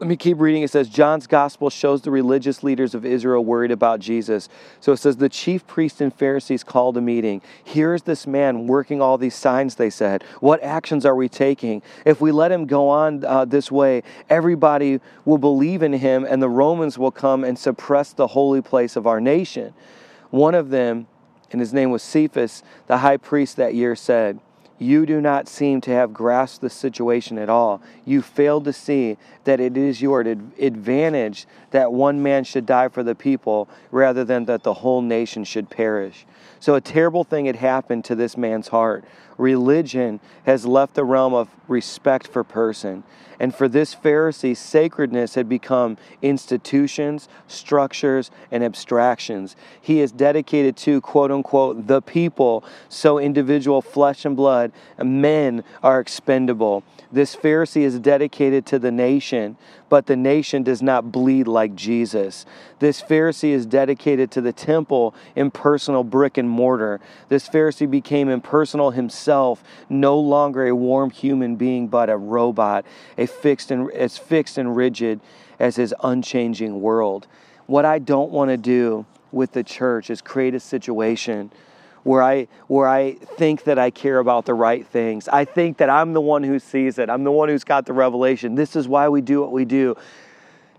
Let 0.00 0.06
me 0.06 0.16
keep 0.16 0.38
reading. 0.38 0.62
It 0.62 0.70
says, 0.70 0.88
John's 0.88 1.26
gospel 1.26 1.70
shows 1.70 2.02
the 2.02 2.12
religious 2.12 2.62
leaders 2.62 2.94
of 2.94 3.04
Israel 3.04 3.44
worried 3.44 3.72
about 3.72 3.98
Jesus. 3.98 4.48
So 4.78 4.92
it 4.92 4.98
says, 4.98 5.16
the 5.16 5.28
chief 5.28 5.66
priests 5.66 6.00
and 6.00 6.14
Pharisees 6.14 6.62
called 6.62 6.96
a 6.96 7.00
meeting. 7.00 7.42
Here's 7.64 8.02
this 8.02 8.24
man 8.24 8.68
working 8.68 9.02
all 9.02 9.18
these 9.18 9.34
signs, 9.34 9.74
they 9.74 9.90
said. 9.90 10.22
What 10.38 10.62
actions 10.62 11.04
are 11.04 11.16
we 11.16 11.28
taking? 11.28 11.82
If 12.04 12.20
we 12.20 12.30
let 12.30 12.52
him 12.52 12.66
go 12.66 12.88
on 12.88 13.24
uh, 13.24 13.44
this 13.44 13.72
way, 13.72 14.04
everybody 14.30 15.00
will 15.24 15.38
believe 15.38 15.82
in 15.82 15.94
him, 15.94 16.24
and 16.24 16.40
the 16.40 16.48
Romans 16.48 16.96
will 16.96 17.10
come 17.10 17.42
and 17.42 17.58
suppress 17.58 18.12
the 18.12 18.28
holy 18.28 18.62
place 18.62 18.94
of 18.94 19.04
our 19.04 19.20
nation. 19.20 19.74
One 20.30 20.54
of 20.54 20.70
them, 20.70 21.08
and 21.50 21.60
his 21.60 21.72
name 21.72 21.90
was 21.90 22.08
Caiaphas, 22.08 22.62
the 22.86 22.98
high 22.98 23.16
priest 23.16 23.56
that 23.56 23.74
year, 23.74 23.96
said, 23.96 24.38
you 24.78 25.06
do 25.06 25.20
not 25.20 25.48
seem 25.48 25.80
to 25.82 25.90
have 25.90 26.12
grasped 26.12 26.60
the 26.60 26.70
situation 26.70 27.38
at 27.38 27.48
all. 27.48 27.82
You 28.04 28.22
fail 28.22 28.60
to 28.60 28.72
see 28.72 29.16
that 29.44 29.60
it 29.60 29.76
is 29.76 30.00
your 30.00 30.20
advantage 30.20 31.46
that 31.72 31.92
one 31.92 32.22
man 32.22 32.44
should 32.44 32.66
die 32.66 32.88
for 32.88 33.02
the 33.02 33.14
people 33.14 33.68
rather 33.90 34.24
than 34.24 34.44
that 34.44 34.62
the 34.62 34.74
whole 34.74 35.02
nation 35.02 35.44
should 35.44 35.68
perish. 35.68 36.26
So, 36.60 36.74
a 36.74 36.80
terrible 36.80 37.24
thing 37.24 37.46
had 37.46 37.56
happened 37.56 38.04
to 38.06 38.14
this 38.14 38.36
man's 38.36 38.68
heart. 38.68 39.04
Religion 39.38 40.20
has 40.44 40.66
left 40.66 40.94
the 40.94 41.04
realm 41.04 41.32
of 41.32 41.48
respect 41.68 42.26
for 42.26 42.44
person. 42.44 43.04
And 43.40 43.54
for 43.54 43.68
this 43.68 43.94
Pharisee, 43.94 44.56
sacredness 44.56 45.36
had 45.36 45.48
become 45.48 45.96
institutions, 46.22 47.28
structures, 47.46 48.30
and 48.50 48.64
abstractions. 48.64 49.54
He 49.80 50.00
is 50.00 50.10
dedicated 50.10 50.76
to, 50.78 51.00
quote 51.00 51.30
unquote, 51.30 51.86
the 51.86 52.02
people, 52.02 52.64
so 52.88 53.18
individual 53.18 53.80
flesh 53.80 54.24
and 54.24 54.36
blood, 54.36 54.72
men 55.00 55.62
are 55.84 56.00
expendable. 56.00 56.82
This 57.12 57.36
Pharisee 57.36 57.82
is 57.82 57.98
dedicated 58.00 58.66
to 58.66 58.78
the 58.78 58.90
nation, 58.90 59.56
but 59.88 60.06
the 60.06 60.16
nation 60.16 60.62
does 60.62 60.82
not 60.82 61.10
bleed 61.10 61.48
like 61.48 61.74
Jesus. 61.74 62.44
This 62.80 63.00
Pharisee 63.00 63.52
is 63.52 63.64
dedicated 63.64 64.30
to 64.32 64.40
the 64.40 64.52
temple, 64.52 65.14
impersonal 65.34 66.04
brick 66.04 66.36
and 66.36 66.50
mortar. 66.50 67.00
This 67.28 67.48
Pharisee 67.48 67.90
became 67.90 68.28
impersonal 68.28 68.90
himself, 68.90 69.27
no 69.28 70.18
longer 70.18 70.66
a 70.66 70.74
warm 70.74 71.10
human 71.10 71.56
being, 71.56 71.88
but 71.88 72.10
a 72.10 72.16
robot, 72.16 72.84
a 73.16 73.26
fixed 73.26 73.70
and 73.70 73.90
as 73.92 74.18
fixed 74.18 74.58
and 74.58 74.76
rigid 74.76 75.20
as 75.58 75.76
his 75.76 75.94
unchanging 76.02 76.80
world. 76.80 77.26
What 77.66 77.84
I 77.84 77.98
don't 77.98 78.30
want 78.30 78.50
to 78.50 78.56
do 78.56 79.06
with 79.30 79.52
the 79.52 79.62
church 79.62 80.10
is 80.10 80.22
create 80.22 80.54
a 80.54 80.60
situation 80.60 81.50
where 82.02 82.22
I 82.22 82.48
where 82.66 82.88
I 82.88 83.12
think 83.12 83.64
that 83.64 83.78
I 83.78 83.90
care 83.90 84.18
about 84.18 84.46
the 84.46 84.54
right 84.54 84.86
things. 84.86 85.28
I 85.28 85.44
think 85.44 85.78
that 85.78 85.90
I'm 85.90 86.12
the 86.12 86.20
one 86.20 86.42
who 86.42 86.58
sees 86.58 86.98
it. 86.98 87.10
I'm 87.10 87.24
the 87.24 87.32
one 87.32 87.48
who's 87.48 87.64
got 87.64 87.86
the 87.86 87.92
revelation. 87.92 88.54
This 88.54 88.76
is 88.76 88.88
why 88.88 89.08
we 89.08 89.20
do 89.20 89.40
what 89.40 89.52
we 89.52 89.64
do. 89.64 89.96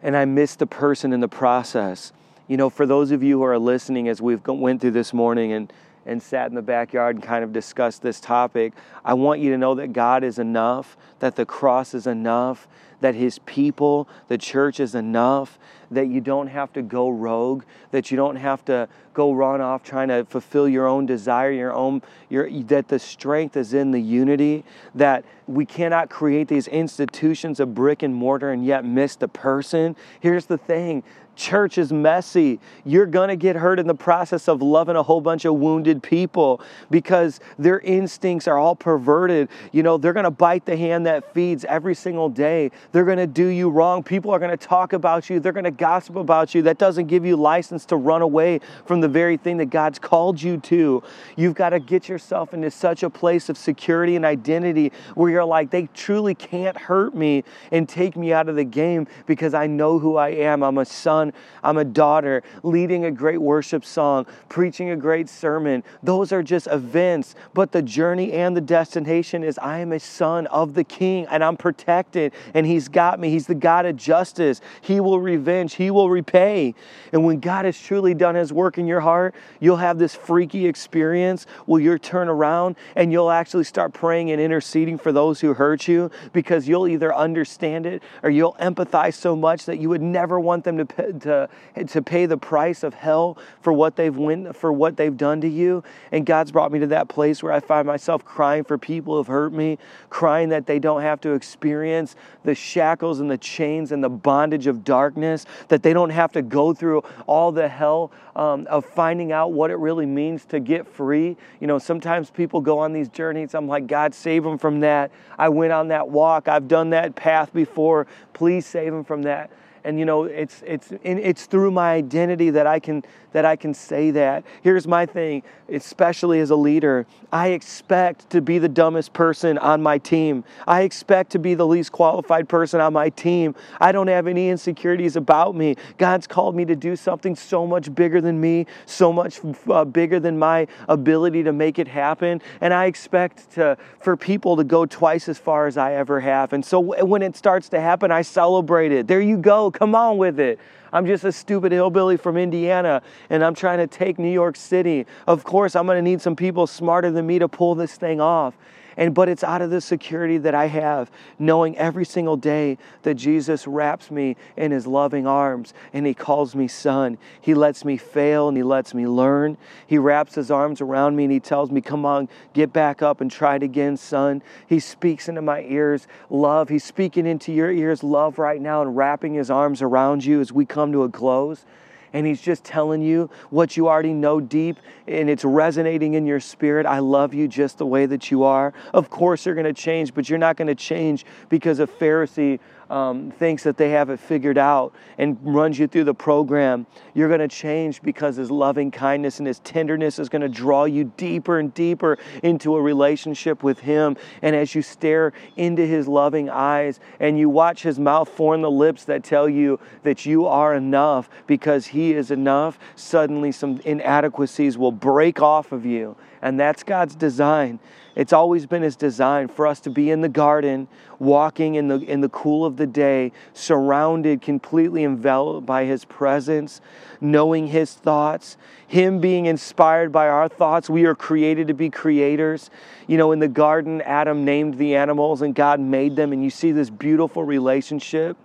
And 0.01 0.15
I 0.15 0.25
miss 0.25 0.55
the 0.55 0.65
person 0.65 1.13
in 1.13 1.19
the 1.19 1.27
process. 1.27 2.13
You 2.47 2.57
know, 2.57 2.69
for 2.69 2.85
those 2.85 3.11
of 3.11 3.21
you 3.21 3.37
who 3.37 3.43
are 3.43 3.59
listening 3.59 4.07
as 4.07 4.21
we've 4.21 4.45
went 4.47 4.81
through 4.81 4.91
this 4.91 5.13
morning 5.13 5.51
and 5.51 5.71
and 6.09 6.21
sat 6.21 6.49
in 6.49 6.55
the 6.55 6.61
backyard 6.61 7.15
and 7.15 7.23
kind 7.23 7.43
of 7.43 7.53
discussed 7.53 8.01
this 8.01 8.19
topic, 8.19 8.73
I 9.05 9.13
want 9.13 9.39
you 9.39 9.51
to 9.51 9.57
know 9.57 9.75
that 9.75 9.93
God 9.93 10.23
is 10.23 10.39
enough, 10.39 10.97
that 11.19 11.35
the 11.35 11.45
cross 11.45 11.93
is 11.93 12.07
enough, 12.07 12.67
that 13.01 13.15
His 13.15 13.39
people, 13.39 14.07
the 14.27 14.37
church 14.37 14.79
is 14.79 14.95
enough, 14.95 15.59
that 15.91 16.07
you 16.07 16.21
don't 16.21 16.47
have 16.47 16.71
to 16.73 16.81
go 16.81 17.09
rogue, 17.09 17.63
that 17.91 18.11
you 18.11 18.17
don't 18.17 18.35
have 18.35 18.63
to 18.65 18.87
go 19.13 19.33
run 19.33 19.59
off 19.59 19.83
trying 19.83 20.07
to 20.07 20.23
fulfill 20.25 20.69
your 20.69 20.87
own 20.87 21.05
desire, 21.05 21.51
your 21.51 21.73
own, 21.73 22.01
your, 22.29 22.49
that 22.63 22.87
the 22.87 22.99
strength 22.99 23.57
is 23.57 23.73
in 23.73 23.91
the 23.91 23.99
unity, 23.99 24.63
that 24.95 25.25
we 25.47 25.65
cannot 25.65 26.09
create 26.09 26.47
these 26.47 26.67
institutions 26.67 27.59
of 27.59 27.73
brick 27.73 28.03
and 28.03 28.13
mortar 28.13 28.51
and 28.51 28.65
yet 28.65 28.85
miss 28.85 29.15
the 29.15 29.27
person. 29.27 29.95
Here's 30.19 30.45
the 30.45 30.57
thing 30.57 31.03
Church 31.39 31.77
is 31.77 31.93
messy. 31.93 32.59
You're 32.83 33.05
going 33.05 33.29
to 33.29 33.37
get 33.37 33.55
hurt 33.55 33.79
in 33.79 33.87
the 33.87 33.95
process 33.95 34.49
of 34.49 34.61
loving 34.61 34.97
a 34.97 35.03
whole 35.03 35.21
bunch 35.21 35.45
of 35.45 35.55
wounded 35.55 36.03
people 36.03 36.61
because 36.91 37.39
their 37.57 37.79
instincts 37.79 38.45
are 38.45 38.57
all 38.57 38.75
perverted. 38.75 39.47
You 39.71 39.81
know, 39.81 39.97
they're 39.97 40.11
going 40.11 40.25
to 40.25 40.31
bite 40.31 40.65
the 40.65 40.75
hand 40.75 41.05
that 41.05 41.33
feeds 41.33 41.63
every 41.63 41.95
single 41.95 42.27
day. 42.27 42.71
They're 42.91 43.05
going 43.05 43.17
to 43.17 43.27
do 43.27 43.47
you 43.47 43.69
wrong. 43.69 44.03
People 44.03 44.31
are 44.31 44.39
going 44.39 44.55
to 44.55 44.57
talk 44.57 44.93
about 44.93 45.29
you. 45.29 45.39
They're 45.39 45.53
going 45.53 45.63
to 45.63 45.71
gossip 45.71 46.15
about 46.15 46.55
you. 46.55 46.63
That 46.63 46.77
doesn't 46.77 47.07
give 47.07 47.25
you 47.25 47.35
license 47.35 47.85
to 47.85 47.95
run 47.95 48.21
away 48.21 48.61
from 48.85 49.01
the 49.01 49.07
very 49.07 49.37
thing 49.37 49.57
that 49.57 49.67
God's 49.67 49.99
called 49.99 50.41
you 50.41 50.57
to. 50.57 51.03
You've 51.35 51.55
got 51.55 51.69
to 51.69 51.79
get 51.79 52.09
yourself 52.09 52.53
into 52.53 52.71
such 52.71 53.03
a 53.03 53.09
place 53.09 53.49
of 53.49 53.57
security 53.57 54.15
and 54.15 54.25
identity 54.25 54.91
where 55.15 55.29
you're 55.29 55.45
like, 55.45 55.69
they 55.69 55.87
truly 55.93 56.35
can't 56.35 56.77
hurt 56.77 57.13
me 57.13 57.43
and 57.71 57.87
take 57.87 58.15
me 58.15 58.33
out 58.33 58.49
of 58.49 58.55
the 58.55 58.63
game 58.63 59.07
because 59.25 59.53
I 59.53 59.67
know 59.67 59.99
who 59.99 60.17
I 60.17 60.29
am. 60.29 60.63
I'm 60.63 60.77
a 60.77 60.85
son 60.85 61.33
I'm 61.63 61.77
a 61.77 61.85
daughter, 61.85 62.43
leading 62.63 63.05
a 63.05 63.11
great 63.11 63.39
worship 63.39 63.85
song, 63.85 64.25
preaching 64.47 64.91
a 64.91 64.95
great 64.95 65.29
sermon. 65.29 65.83
Those 66.03 66.31
are 66.31 66.43
just 66.43 66.67
events, 66.67 67.35
but 67.53 67.71
the 67.71 67.81
journey 67.81 68.33
and 68.33 68.55
the 68.55 68.61
destination 68.61 69.43
is 69.43 69.57
I 69.57 69.79
am 69.79 69.91
a 69.91 69.99
son 69.99 70.47
of 70.47 70.73
the 70.73 70.83
King 70.83 71.25
and 71.29 71.43
I'm 71.43 71.57
protected 71.57 72.33
and 72.53 72.65
He's 72.65 72.78
got 72.87 73.19
me. 73.19 73.29
He's 73.29 73.47
the 73.47 73.55
God 73.55 73.85
of 73.85 73.97
justice. 73.97 74.61
He 74.81 74.99
will 74.99 75.19
revenge, 75.19 75.75
He 75.75 75.91
will 75.91 76.09
repay. 76.09 76.75
And 77.11 77.25
when 77.25 77.39
God 77.39 77.65
has 77.65 77.79
truly 77.79 78.13
done 78.13 78.35
His 78.35 78.53
work 78.53 78.77
in 78.77 78.87
your 78.87 79.01
heart, 79.01 79.35
you'll 79.59 79.77
have 79.77 79.97
this 79.97 80.15
freaky 80.15 80.67
experience 80.67 81.45
where 81.65 81.81
you'll 81.81 81.99
turn 81.99 82.29
around 82.29 82.75
and 82.95 83.11
you'll 83.11 83.31
actually 83.31 83.63
start 83.63 83.93
praying 83.93 84.31
and 84.31 84.41
interceding 84.41 84.97
for 84.97 85.11
those 85.11 85.41
who 85.41 85.53
hurt 85.53 85.87
you 85.87 86.11
because 86.33 86.67
you'll 86.67 86.87
either 86.87 87.13
understand 87.13 87.85
it 87.85 88.01
or 88.23 88.29
you'll 88.29 88.53
empathize 88.53 89.15
so 89.15 89.35
much 89.35 89.65
that 89.65 89.79
you 89.79 89.89
would 89.89 90.01
never 90.01 90.39
want 90.39 90.63
them 90.63 90.77
to 90.77 91.09
to, 91.19 91.49
to 91.87 92.01
pay 92.01 92.25
the 92.25 92.37
price 92.37 92.83
of 92.83 92.93
hell 92.93 93.37
for 93.61 93.73
what 93.73 93.95
they've 93.95 94.15
went, 94.15 94.55
for 94.55 94.71
what 94.71 94.97
they've 94.97 95.15
done 95.15 95.41
to 95.41 95.47
you. 95.47 95.83
And 96.11 96.25
God's 96.25 96.51
brought 96.51 96.71
me 96.71 96.79
to 96.79 96.87
that 96.87 97.09
place 97.09 97.41
where 97.41 97.51
I 97.51 97.59
find 97.59 97.87
myself 97.87 98.23
crying 98.25 98.63
for 98.63 98.77
people 98.77 99.17
who've 99.17 99.27
hurt 99.27 99.53
me, 99.53 99.77
crying 100.09 100.49
that 100.49 100.65
they 100.65 100.79
don't 100.79 101.01
have 101.01 101.21
to 101.21 101.31
experience 101.33 102.15
the 102.43 102.55
shackles 102.69 103.19
and 103.19 103.29
the 103.29 103.37
chains 103.37 103.91
and 103.91 104.03
the 104.03 104.09
bondage 104.09 104.67
of 104.67 104.83
darkness, 104.83 105.45
that 105.69 105.81
they 105.81 105.93
don't 105.93 106.11
have 106.11 106.31
to 106.33 106.41
go 106.41 106.73
through 106.73 107.03
all 107.25 107.51
the 107.51 107.67
hell 107.67 108.11
um, 108.35 108.67
of 108.69 108.85
finding 108.85 109.31
out 109.31 109.51
what 109.51 109.71
it 109.71 109.77
really 109.77 110.05
means 110.05 110.45
to 110.45 110.59
get 110.59 110.87
free. 110.87 111.35
You 111.59 111.67
know, 111.67 111.79
sometimes 111.79 112.29
people 112.29 112.61
go 112.61 112.79
on 112.79 112.93
these 112.93 113.09
journeys. 113.09 113.55
I'm 113.55 113.67
like, 113.67 113.87
God, 113.87 114.13
save 114.13 114.43
them 114.43 114.57
from 114.57 114.81
that. 114.81 115.11
I 115.37 115.49
went 115.49 115.73
on 115.73 115.87
that 115.89 116.09
walk. 116.09 116.47
I've 116.47 116.67
done 116.67 116.91
that 116.91 117.15
path 117.15 117.51
before. 117.53 118.07
Please 118.33 118.65
save 118.65 118.91
them 118.91 119.03
from 119.03 119.23
that. 119.23 119.49
and 119.83 119.97
you 119.97 120.05
know 120.05 120.23
it's 120.25 120.61
it's 120.65 120.91
it's 121.03 121.45
through 121.45 121.71
my 121.71 121.93
identity 121.93 122.49
that 122.51 122.67
I 122.67 122.79
can 122.79 123.03
that 123.31 123.45
I 123.45 123.55
can 123.55 123.73
say 123.73 124.11
that. 124.11 124.43
Here's 124.61 124.87
my 124.87 125.05
thing, 125.05 125.43
especially 125.67 126.39
as 126.39 126.49
a 126.49 126.55
leader, 126.55 127.05
I 127.31 127.49
expect 127.49 128.29
to 128.31 128.41
be 128.41 128.57
the 128.57 128.69
dumbest 128.69 129.13
person 129.13 129.57
on 129.57 129.81
my 129.81 129.97
team. 129.97 130.43
I 130.67 130.81
expect 130.81 131.31
to 131.31 131.39
be 131.39 131.53
the 131.53 131.67
least 131.67 131.91
qualified 131.91 132.49
person 132.49 132.81
on 132.81 132.93
my 132.93 133.09
team. 133.09 133.55
I 133.79 133.91
don't 133.91 134.07
have 134.07 134.27
any 134.27 134.49
insecurities 134.49 135.15
about 135.15 135.55
me. 135.55 135.75
God's 135.97 136.27
called 136.27 136.55
me 136.55 136.65
to 136.65 136.75
do 136.75 136.95
something 136.95 137.35
so 137.35 137.67
much 137.67 137.93
bigger 137.93 138.21
than 138.21 138.39
me, 138.39 138.65
so 138.85 139.13
much 139.13 139.39
uh, 139.69 139.85
bigger 139.85 140.19
than 140.19 140.39
my 140.39 140.67
ability 140.87 141.43
to 141.43 141.53
make 141.53 141.79
it 141.79 141.87
happen, 141.87 142.41
and 142.61 142.73
I 142.73 142.85
expect 142.85 143.51
to 143.51 143.77
for 143.99 144.15
people 144.17 144.55
to 144.57 144.63
go 144.63 144.85
twice 144.85 145.29
as 145.29 145.37
far 145.37 145.67
as 145.67 145.77
I 145.77 145.93
ever 145.93 146.19
have. 146.19 146.53
And 146.53 146.65
so 146.65 146.79
when 146.79 147.21
it 147.21 147.35
starts 147.35 147.69
to 147.69 147.79
happen, 147.79 148.11
I 148.11 148.21
celebrate 148.21 148.91
it. 148.91 149.07
There 149.07 149.21
you 149.21 149.37
go. 149.37 149.71
Come 149.71 149.95
on 149.95 150.17
with 150.17 150.39
it. 150.39 150.59
I'm 150.91 151.05
just 151.05 151.23
a 151.23 151.31
stupid 151.31 151.71
hillbilly 151.71 152.17
from 152.17 152.37
Indiana 152.37 153.01
and 153.29 153.43
I'm 153.43 153.53
trying 153.53 153.79
to 153.79 153.87
take 153.87 154.19
New 154.19 154.31
York 154.31 154.55
City. 154.55 155.05
Of 155.27 155.43
course, 155.43 155.75
I'm 155.75 155.85
going 155.85 155.97
to 155.97 156.01
need 156.01 156.21
some 156.21 156.35
people 156.35 156.67
smarter 156.67 157.11
than 157.11 157.27
me 157.27 157.39
to 157.39 157.47
pull 157.47 157.75
this 157.75 157.95
thing 157.95 158.21
off. 158.21 158.55
And 158.97 159.13
but 159.13 159.29
it's 159.29 159.43
out 159.43 159.61
of 159.61 159.69
the 159.69 159.81
security 159.81 160.37
that 160.39 160.55
I 160.55 160.67
have, 160.67 161.11
knowing 161.37 161.77
every 161.77 162.05
single 162.05 162.37
day 162.37 162.77
that 163.03 163.15
Jesus 163.15 163.67
wraps 163.67 164.11
me 164.11 164.35
in 164.57 164.71
his 164.71 164.87
loving 164.87 165.27
arms 165.27 165.73
and 165.93 166.05
he 166.05 166.13
calls 166.13 166.55
me 166.55 166.67
son. 166.67 167.17
He 167.39 167.53
lets 167.53 167.85
me 167.85 167.97
fail 167.97 168.47
and 168.47 168.57
he 168.57 168.63
lets 168.63 168.93
me 168.93 169.07
learn. 169.07 169.57
He 169.85 169.97
wraps 169.97 170.35
his 170.35 170.51
arms 170.51 170.81
around 170.81 171.15
me 171.15 171.23
and 171.25 171.33
he 171.33 171.39
tells 171.39 171.71
me, 171.71 171.81
"Come 171.81 172.05
on, 172.05 172.29
get 172.53 172.73
back 172.73 173.01
up 173.01 173.21
and 173.21 173.31
try 173.31 173.55
it 173.55 173.63
again, 173.63 173.97
son." 173.97 174.41
He 174.67 174.79
speaks 174.79 175.29
into 175.29 175.41
my 175.41 175.61
ears 175.61 176.07
love. 176.29 176.69
He's 176.69 176.83
speaking 176.83 177.25
into 177.25 177.51
your 177.51 177.71
ears 177.71 178.03
love 178.03 178.39
right 178.39 178.61
now 178.61 178.81
and 178.81 178.95
wrapping 178.95 179.33
his 179.33 179.49
arms 179.49 179.81
around 179.81 180.25
you 180.25 180.41
as 180.41 180.51
we 180.51 180.65
come 180.65 180.91
to 180.91 181.03
a 181.03 181.09
close 181.09 181.65
and 182.13 182.25
He's 182.25 182.41
just 182.41 182.63
telling 182.63 183.01
you 183.01 183.29
what 183.49 183.77
you 183.77 183.87
already 183.87 184.13
know 184.13 184.39
deep 184.39 184.77
and 185.07 185.29
it's 185.29 185.43
resonating 185.43 186.13
in 186.13 186.25
your 186.25 186.39
spirit. 186.39 186.85
I 186.85 186.99
love 186.99 187.33
you 187.33 187.47
just 187.47 187.77
the 187.77 187.85
way 187.85 188.05
that 188.05 188.29
you 188.31 188.43
are. 188.43 188.73
Of 188.93 189.09
course, 189.09 189.45
you're 189.45 189.55
going 189.55 189.65
to 189.65 189.73
change, 189.73 190.13
but 190.13 190.29
you're 190.29 190.39
not 190.39 190.57
going 190.57 190.67
to 190.67 190.75
change 190.75 191.25
because 191.49 191.79
a 191.79 191.87
Pharisee 191.87 192.59
um, 192.89 193.31
thinks 193.31 193.63
that 193.63 193.77
they 193.77 193.91
have 193.91 194.09
it 194.09 194.19
figured 194.19 194.57
out 194.57 194.93
and 195.17 195.37
runs 195.41 195.77
you 195.77 195.87
through 195.87 196.05
the 196.05 196.13
program, 196.13 196.87
you're 197.13 197.27
going 197.27 197.39
to 197.39 197.47
change 197.47 198.01
because 198.01 198.35
His 198.35 198.49
loving 198.49 198.91
kindness 198.91 199.39
and 199.39 199.47
His 199.47 199.59
tenderness 199.59 200.19
is 200.19 200.29
going 200.29 200.41
to 200.41 200.49
draw 200.49 200.85
you 200.85 201.11
deeper 201.17 201.59
and 201.59 201.73
deeper 201.73 202.17
into 202.43 202.75
a 202.75 202.81
relationship 202.81 203.63
with 203.63 203.79
Him. 203.79 204.17
And 204.41 204.55
as 204.55 204.73
you 204.73 204.81
stare 204.81 205.33
into 205.55 205.85
His 205.85 206.07
loving 206.07 206.49
eyes 206.49 206.99
and 207.19 207.37
you 207.37 207.49
watch 207.49 207.83
His 207.83 207.99
mouth 207.99 208.29
form 208.29 208.61
the 208.61 208.71
lips 208.71 209.05
that 209.05 209.23
tell 209.23 209.47
you 209.47 209.79
that 210.03 210.25
you 210.25 210.45
are 210.45 210.73
enough 210.73 211.29
because 211.47 211.87
He 211.87 212.13
is 212.13 212.31
enough, 212.31 212.79
suddenly 212.95 213.51
some 213.51 213.79
inadequacies 213.85 214.77
will 214.77 214.91
break 214.91 215.41
off 215.41 215.71
of 215.71 215.85
you. 215.85 216.15
And 216.41 216.59
that's 216.59 216.83
God's 216.83 217.15
design. 217.15 217.79
It's 218.19 218.33
always 218.33 218.65
been 218.65 218.81
His 218.81 218.97
design 218.97 219.47
for 219.47 219.65
us 219.65 219.79
to 219.79 219.89
be 219.89 220.11
in 220.11 220.19
the 220.19 220.27
garden, 220.27 220.89
walking 221.19 221.75
in 221.75 221.87
the, 221.87 221.99
in 221.99 222.19
the 222.19 222.27
cool 222.27 222.65
of 222.65 222.75
the 222.75 222.85
day, 222.85 223.31
surrounded, 223.53 224.41
completely 224.41 225.05
enveloped 225.05 225.65
by 225.65 225.85
His 225.85 226.03
presence, 226.03 226.81
knowing 227.21 227.67
His 227.67 227.93
thoughts, 227.93 228.57
Him 228.85 229.21
being 229.21 229.45
inspired 229.45 230.11
by 230.11 230.27
our 230.27 230.49
thoughts. 230.49 230.89
We 230.89 231.05
are 231.05 231.15
created 231.15 231.69
to 231.69 231.73
be 231.73 231.89
creators. 231.89 232.69
You 233.07 233.17
know, 233.17 233.31
in 233.31 233.39
the 233.39 233.47
garden, 233.47 234.01
Adam 234.01 234.43
named 234.43 234.77
the 234.77 234.97
animals 234.97 235.41
and 235.41 235.55
God 235.55 235.79
made 235.79 236.17
them, 236.17 236.33
and 236.33 236.43
you 236.43 236.49
see 236.49 236.73
this 236.73 236.89
beautiful 236.89 237.45
relationship 237.45 238.35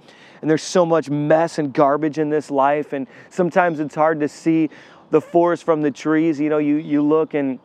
and 0.40 0.48
there's 0.48 0.62
so 0.62 0.86
much 0.86 1.10
mess 1.10 1.58
and 1.58 1.72
garbage 1.72 2.18
in 2.18 2.28
this 2.28 2.50
life 2.50 2.92
and 2.92 3.06
sometimes 3.30 3.80
it's 3.80 3.94
hard 3.94 4.20
to 4.20 4.28
see 4.28 4.68
the 5.10 5.20
forest 5.20 5.64
from 5.64 5.80
the 5.80 5.90
trees 5.90 6.38
you 6.38 6.50
know 6.50 6.58
you 6.58 6.76
you 6.76 7.00
look 7.00 7.32
and 7.32 7.58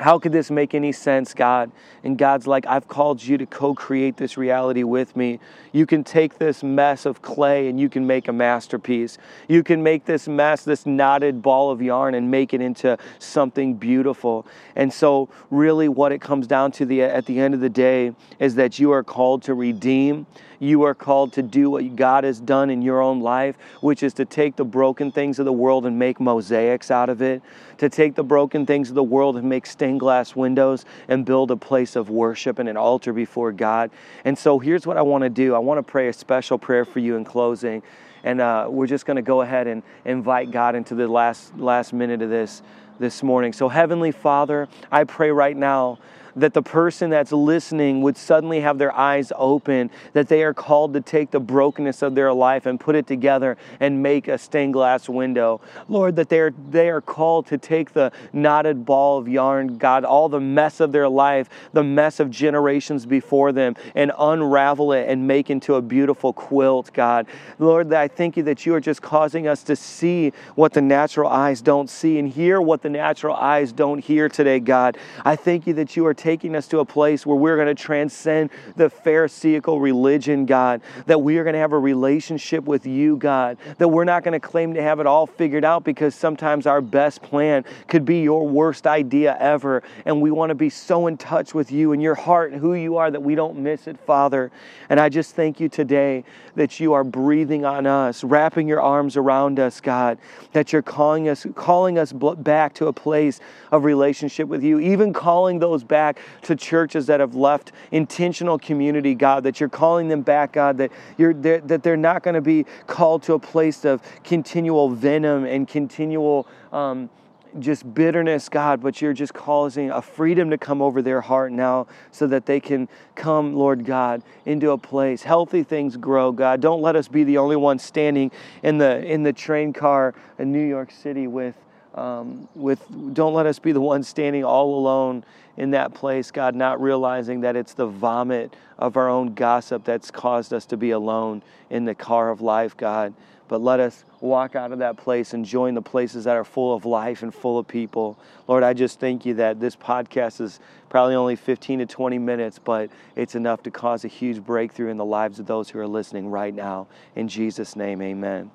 how 0.00 0.18
could 0.18 0.32
this 0.32 0.50
make 0.50 0.74
any 0.74 0.92
sense, 0.92 1.34
God? 1.34 1.70
And 2.02 2.16
God's 2.16 2.46
like, 2.46 2.64
I've 2.66 2.88
called 2.88 3.22
you 3.22 3.36
to 3.36 3.46
co 3.46 3.74
create 3.74 4.16
this 4.16 4.38
reality 4.38 4.82
with 4.82 5.14
me. 5.14 5.40
You 5.72 5.84
can 5.84 6.04
take 6.04 6.38
this 6.38 6.62
mess 6.62 7.04
of 7.04 7.20
clay 7.20 7.68
and 7.68 7.78
you 7.78 7.90
can 7.90 8.06
make 8.06 8.26
a 8.26 8.32
masterpiece. 8.32 9.18
You 9.46 9.62
can 9.62 9.82
make 9.82 10.06
this 10.06 10.26
mess, 10.26 10.64
this 10.64 10.86
knotted 10.86 11.42
ball 11.42 11.70
of 11.70 11.82
yarn, 11.82 12.14
and 12.14 12.30
make 12.30 12.54
it 12.54 12.62
into 12.62 12.96
something 13.18 13.74
beautiful. 13.74 14.46
And 14.74 14.92
so, 14.92 15.28
really, 15.50 15.88
what 15.88 16.12
it 16.12 16.20
comes 16.20 16.46
down 16.46 16.72
to 16.72 16.86
the, 16.86 17.02
at 17.02 17.26
the 17.26 17.38
end 17.38 17.52
of 17.52 17.60
the 17.60 17.68
day 17.68 18.14
is 18.38 18.54
that 18.54 18.78
you 18.78 18.92
are 18.92 19.04
called 19.04 19.42
to 19.42 19.54
redeem 19.54 20.26
you 20.60 20.82
are 20.82 20.94
called 20.94 21.32
to 21.32 21.42
do 21.42 21.70
what 21.70 21.96
God 21.96 22.22
has 22.22 22.38
done 22.38 22.68
in 22.68 22.82
your 22.82 23.00
own 23.00 23.20
life, 23.20 23.56
which 23.80 24.02
is 24.02 24.12
to 24.14 24.26
take 24.26 24.56
the 24.56 24.64
broken 24.64 25.10
things 25.10 25.38
of 25.38 25.46
the 25.46 25.52
world 25.52 25.86
and 25.86 25.98
make 25.98 26.20
mosaics 26.20 26.90
out 26.90 27.08
of 27.08 27.22
it, 27.22 27.42
to 27.78 27.88
take 27.88 28.14
the 28.14 28.22
broken 28.22 28.66
things 28.66 28.90
of 28.90 28.94
the 28.94 29.02
world 29.02 29.38
and 29.38 29.48
make 29.48 29.64
stained 29.90 30.00
glass 30.00 30.36
windows 30.36 30.84
and 31.08 31.26
build 31.26 31.50
a 31.50 31.56
place 31.56 31.96
of 31.96 32.10
worship 32.10 32.60
and 32.60 32.68
an 32.68 32.76
altar 32.76 33.12
before 33.12 33.50
God. 33.50 33.90
And 34.24 34.38
so 34.38 34.60
here's 34.60 34.86
what 34.86 34.96
I 34.96 35.02
want 35.02 35.24
to 35.24 35.30
do 35.30 35.54
I 35.54 35.58
want 35.58 35.78
to 35.78 35.82
pray 35.82 36.08
a 36.08 36.12
special 36.12 36.58
prayer 36.58 36.84
for 36.84 37.00
you 37.00 37.16
in 37.16 37.24
closing. 37.24 37.82
And 38.22 38.40
uh, 38.40 38.68
we're 38.68 38.86
just 38.86 39.04
going 39.06 39.16
to 39.16 39.22
go 39.22 39.40
ahead 39.40 39.66
and 39.66 39.82
invite 40.04 40.52
God 40.52 40.76
into 40.76 40.94
the 40.94 41.08
last, 41.08 41.56
last 41.56 41.92
minute 41.92 42.22
of 42.22 42.30
this 42.30 42.62
this 43.00 43.22
morning. 43.22 43.52
So, 43.52 43.68
Heavenly 43.68 44.12
Father, 44.12 44.68
I 44.92 45.04
pray 45.04 45.30
right 45.30 45.56
now 45.56 45.98
that 46.36 46.54
the 46.54 46.62
person 46.62 47.10
that's 47.10 47.32
listening 47.32 48.02
would 48.02 48.16
suddenly 48.16 48.60
have 48.60 48.78
their 48.78 48.92
eyes 48.92 49.32
open, 49.36 49.90
that 50.12 50.28
they 50.28 50.42
are 50.42 50.54
called 50.54 50.94
to 50.94 51.00
take 51.00 51.30
the 51.30 51.40
brokenness 51.40 52.02
of 52.02 52.14
their 52.14 52.32
life 52.32 52.66
and 52.66 52.78
put 52.78 52.94
it 52.94 53.06
together 53.06 53.56
and 53.80 54.02
make 54.02 54.28
a 54.28 54.38
stained 54.38 54.72
glass 54.72 55.08
window. 55.08 55.60
Lord, 55.88 56.16
that 56.16 56.28
they 56.28 56.40
are, 56.40 56.52
they 56.70 56.88
are 56.90 57.00
called 57.00 57.46
to 57.48 57.58
take 57.58 57.92
the 57.92 58.12
knotted 58.32 58.84
ball 58.84 59.18
of 59.18 59.28
yarn, 59.28 59.78
God, 59.78 60.04
all 60.04 60.28
the 60.28 60.40
mess 60.40 60.80
of 60.80 60.92
their 60.92 61.08
life, 61.08 61.48
the 61.72 61.84
mess 61.84 62.20
of 62.20 62.30
generations 62.30 63.06
before 63.06 63.52
them, 63.52 63.76
and 63.94 64.12
unravel 64.18 64.92
it 64.92 65.08
and 65.08 65.26
make 65.26 65.50
into 65.50 65.74
a 65.74 65.82
beautiful 65.82 66.32
quilt, 66.32 66.92
God. 66.92 67.26
Lord, 67.58 67.92
I 67.92 68.08
thank 68.08 68.36
you 68.36 68.42
that 68.44 68.66
you 68.66 68.74
are 68.74 68.80
just 68.80 69.02
causing 69.02 69.46
us 69.46 69.62
to 69.64 69.76
see 69.76 70.32
what 70.54 70.72
the 70.72 70.82
natural 70.82 71.30
eyes 71.30 71.60
don't 71.60 71.90
see 71.90 72.18
and 72.18 72.28
hear 72.28 72.60
what 72.60 72.82
the 72.82 72.90
natural 72.90 73.34
eyes 73.34 73.72
don't 73.72 73.98
hear 73.98 74.28
today, 74.28 74.60
God. 74.60 74.96
I 75.24 75.36
thank 75.36 75.66
you 75.66 75.74
that 75.74 75.96
you 75.96 76.06
are 76.06 76.14
taking 76.20 76.54
us 76.54 76.68
to 76.68 76.80
a 76.80 76.84
place 76.84 77.24
where 77.24 77.36
we're 77.36 77.56
going 77.56 77.74
to 77.74 77.74
transcend 77.74 78.50
the 78.76 78.90
Pharisaical 78.90 79.80
religion, 79.80 80.44
God, 80.44 80.82
that 81.06 81.22
we 81.22 81.38
are 81.38 81.44
going 81.44 81.54
to 81.54 81.60
have 81.60 81.72
a 81.72 81.78
relationship 81.78 82.64
with 82.64 82.86
you, 82.86 83.16
God, 83.16 83.56
that 83.78 83.88
we're 83.88 84.04
not 84.04 84.22
going 84.22 84.38
to 84.38 84.40
claim 84.40 84.74
to 84.74 84.82
have 84.82 85.00
it 85.00 85.06
all 85.06 85.26
figured 85.26 85.64
out 85.64 85.82
because 85.82 86.14
sometimes 86.14 86.66
our 86.66 86.82
best 86.82 87.22
plan 87.22 87.64
could 87.88 88.04
be 88.04 88.20
your 88.20 88.46
worst 88.46 88.86
idea 88.86 89.36
ever. 89.40 89.82
And 90.04 90.20
we 90.20 90.30
want 90.30 90.50
to 90.50 90.54
be 90.54 90.68
so 90.68 91.06
in 91.06 91.16
touch 91.16 91.54
with 91.54 91.72
you 91.72 91.92
and 91.92 92.02
your 92.02 92.14
heart 92.14 92.52
and 92.52 92.60
who 92.60 92.74
you 92.74 92.98
are 92.98 93.10
that 93.10 93.22
we 93.22 93.34
don't 93.34 93.58
miss 93.58 93.86
it, 93.86 93.98
Father. 93.98 94.52
And 94.90 95.00
I 95.00 95.08
just 95.08 95.34
thank 95.34 95.58
you 95.58 95.70
today 95.70 96.24
that 96.56 96.80
you 96.80 96.92
are 96.92 97.04
breathing 97.04 97.64
on 97.64 97.86
us, 97.86 98.22
wrapping 98.22 98.68
your 98.68 98.82
arms 98.82 99.16
around 99.16 99.58
us, 99.58 99.80
God, 99.80 100.18
that 100.52 100.72
you're 100.72 100.82
calling 100.82 101.28
us, 101.28 101.46
calling 101.54 101.96
us 101.96 102.12
back 102.12 102.74
to 102.74 102.88
a 102.88 102.92
place 102.92 103.40
of 103.72 103.84
relationship 103.84 104.48
with 104.48 104.62
you, 104.62 104.78
even 104.80 105.12
calling 105.12 105.58
those 105.58 105.82
back 105.82 106.09
back 106.10 106.22
to 106.42 106.56
churches 106.56 107.06
that 107.06 107.20
have 107.20 107.34
left 107.34 107.72
intentional 107.92 108.58
community, 108.58 109.14
God, 109.14 109.44
that 109.44 109.60
you're 109.60 109.68
calling 109.68 110.08
them 110.08 110.22
back, 110.22 110.52
God, 110.52 110.78
that, 110.78 110.90
you're, 111.16 111.34
they're, 111.34 111.60
that 111.60 111.82
they're 111.82 111.96
not 111.96 112.22
going 112.22 112.34
to 112.34 112.40
be 112.40 112.64
called 112.86 113.22
to 113.24 113.34
a 113.34 113.38
place 113.38 113.84
of 113.84 114.02
continual 114.24 114.90
venom 114.90 115.44
and 115.44 115.68
continual. 115.68 116.46
Um, 116.72 117.10
just 117.58 117.94
bitterness, 117.94 118.48
God, 118.48 118.80
but 118.80 119.02
you're 119.02 119.12
just 119.12 119.34
causing 119.34 119.90
a 119.90 120.00
freedom 120.00 120.50
to 120.50 120.58
come 120.58 120.80
over 120.80 121.02
their 121.02 121.20
heart 121.20 121.50
now 121.50 121.88
so 122.12 122.28
that 122.28 122.46
they 122.46 122.60
can 122.60 122.88
come, 123.16 123.56
Lord 123.56 123.84
God, 123.84 124.22
into 124.46 124.70
a 124.70 124.78
place. 124.78 125.24
Healthy 125.24 125.64
things 125.64 125.96
grow, 125.96 126.30
God. 126.30 126.60
Don't 126.60 126.80
let 126.80 126.94
us 126.94 127.08
be 127.08 127.24
the 127.24 127.38
only 127.38 127.56
ones 127.56 127.82
standing 127.82 128.30
in 128.62 128.78
the 128.78 129.04
in 129.04 129.24
the 129.24 129.32
train 129.32 129.72
car 129.72 130.14
in 130.38 130.52
New 130.52 130.64
York 130.64 130.92
City 130.92 131.26
with 131.26 131.56
um, 131.94 132.48
with 132.54 132.84
don't 133.14 133.34
let 133.34 133.46
us 133.46 133.58
be 133.58 133.72
the 133.72 133.80
ones 133.80 134.08
standing 134.08 134.44
all 134.44 134.78
alone 134.78 135.24
in 135.56 135.72
that 135.72 135.94
place, 135.94 136.30
God, 136.30 136.54
not 136.54 136.80
realizing 136.80 137.42
that 137.42 137.56
it's 137.56 137.74
the 137.74 137.86
vomit 137.86 138.54
of 138.78 138.96
our 138.96 139.08
own 139.08 139.34
gossip 139.34 139.84
that's 139.84 140.10
caused 140.10 140.54
us 140.54 140.64
to 140.66 140.76
be 140.76 140.90
alone 140.92 141.42
in 141.68 141.84
the 141.84 141.94
car 141.94 142.30
of 142.30 142.40
life, 142.40 142.76
God. 142.76 143.12
But 143.48 143.60
let 143.60 143.80
us 143.80 144.04
walk 144.20 144.54
out 144.54 144.70
of 144.70 144.78
that 144.78 144.96
place 144.96 145.34
and 145.34 145.44
join 145.44 145.74
the 145.74 145.82
places 145.82 146.24
that 146.24 146.36
are 146.36 146.44
full 146.44 146.72
of 146.72 146.84
life 146.84 147.24
and 147.24 147.34
full 147.34 147.58
of 147.58 147.66
people. 147.66 148.16
Lord, 148.46 148.62
I 148.62 148.74
just 148.74 149.00
thank 149.00 149.26
you 149.26 149.34
that 149.34 149.58
this 149.58 149.74
podcast 149.74 150.40
is 150.40 150.60
probably 150.88 151.16
only 151.16 151.34
15 151.34 151.80
to 151.80 151.86
20 151.86 152.18
minutes, 152.18 152.60
but 152.60 152.90
it's 153.16 153.34
enough 153.34 153.64
to 153.64 153.70
cause 153.72 154.04
a 154.04 154.08
huge 154.08 154.40
breakthrough 154.44 154.88
in 154.88 154.98
the 154.98 155.04
lives 155.04 155.40
of 155.40 155.46
those 155.46 155.68
who 155.68 155.80
are 155.80 155.88
listening 155.88 156.30
right 156.30 156.54
now. 156.54 156.86
In 157.16 157.26
Jesus' 157.26 157.74
name, 157.74 158.00
amen. 158.00 158.52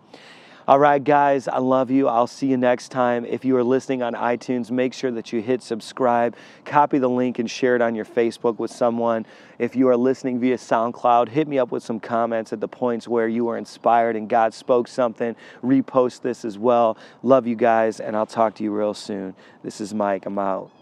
All 0.67 0.79
right, 0.79 1.03
guys, 1.03 1.47
I 1.47 1.59
love 1.59 1.91
you. 1.91 2.07
I'll 2.07 2.25
see 2.25 2.47
you 2.47 2.57
next 2.57 2.89
time. 2.89 3.23
If 3.23 3.45
you 3.45 3.55
are 3.55 3.63
listening 3.63 4.01
on 4.01 4.13
iTunes, 4.13 4.71
make 4.71 4.95
sure 4.95 5.11
that 5.11 5.31
you 5.31 5.39
hit 5.39 5.61
subscribe, 5.61 6.35
copy 6.65 6.97
the 6.97 7.07
link, 7.07 7.37
and 7.37 7.49
share 7.49 7.75
it 7.75 7.83
on 7.83 7.93
your 7.93 8.03
Facebook 8.03 8.57
with 8.57 8.71
someone. 8.71 9.27
If 9.59 9.75
you 9.75 9.87
are 9.89 9.95
listening 9.95 10.39
via 10.39 10.57
SoundCloud, 10.57 11.29
hit 11.29 11.47
me 11.47 11.59
up 11.59 11.71
with 11.71 11.83
some 11.83 11.99
comments 11.99 12.51
at 12.51 12.61
the 12.61 12.67
points 12.67 13.07
where 13.07 13.27
you 13.27 13.45
were 13.45 13.59
inspired 13.59 14.15
and 14.15 14.27
God 14.27 14.55
spoke 14.55 14.87
something. 14.87 15.35
Repost 15.63 16.23
this 16.23 16.43
as 16.43 16.57
well. 16.57 16.97
Love 17.21 17.45
you 17.45 17.55
guys, 17.55 17.99
and 17.99 18.15
I'll 18.15 18.25
talk 18.25 18.55
to 18.55 18.63
you 18.63 18.75
real 18.75 18.95
soon. 18.95 19.35
This 19.61 19.79
is 19.79 19.93
Mike. 19.93 20.25
I'm 20.25 20.39
out. 20.39 20.74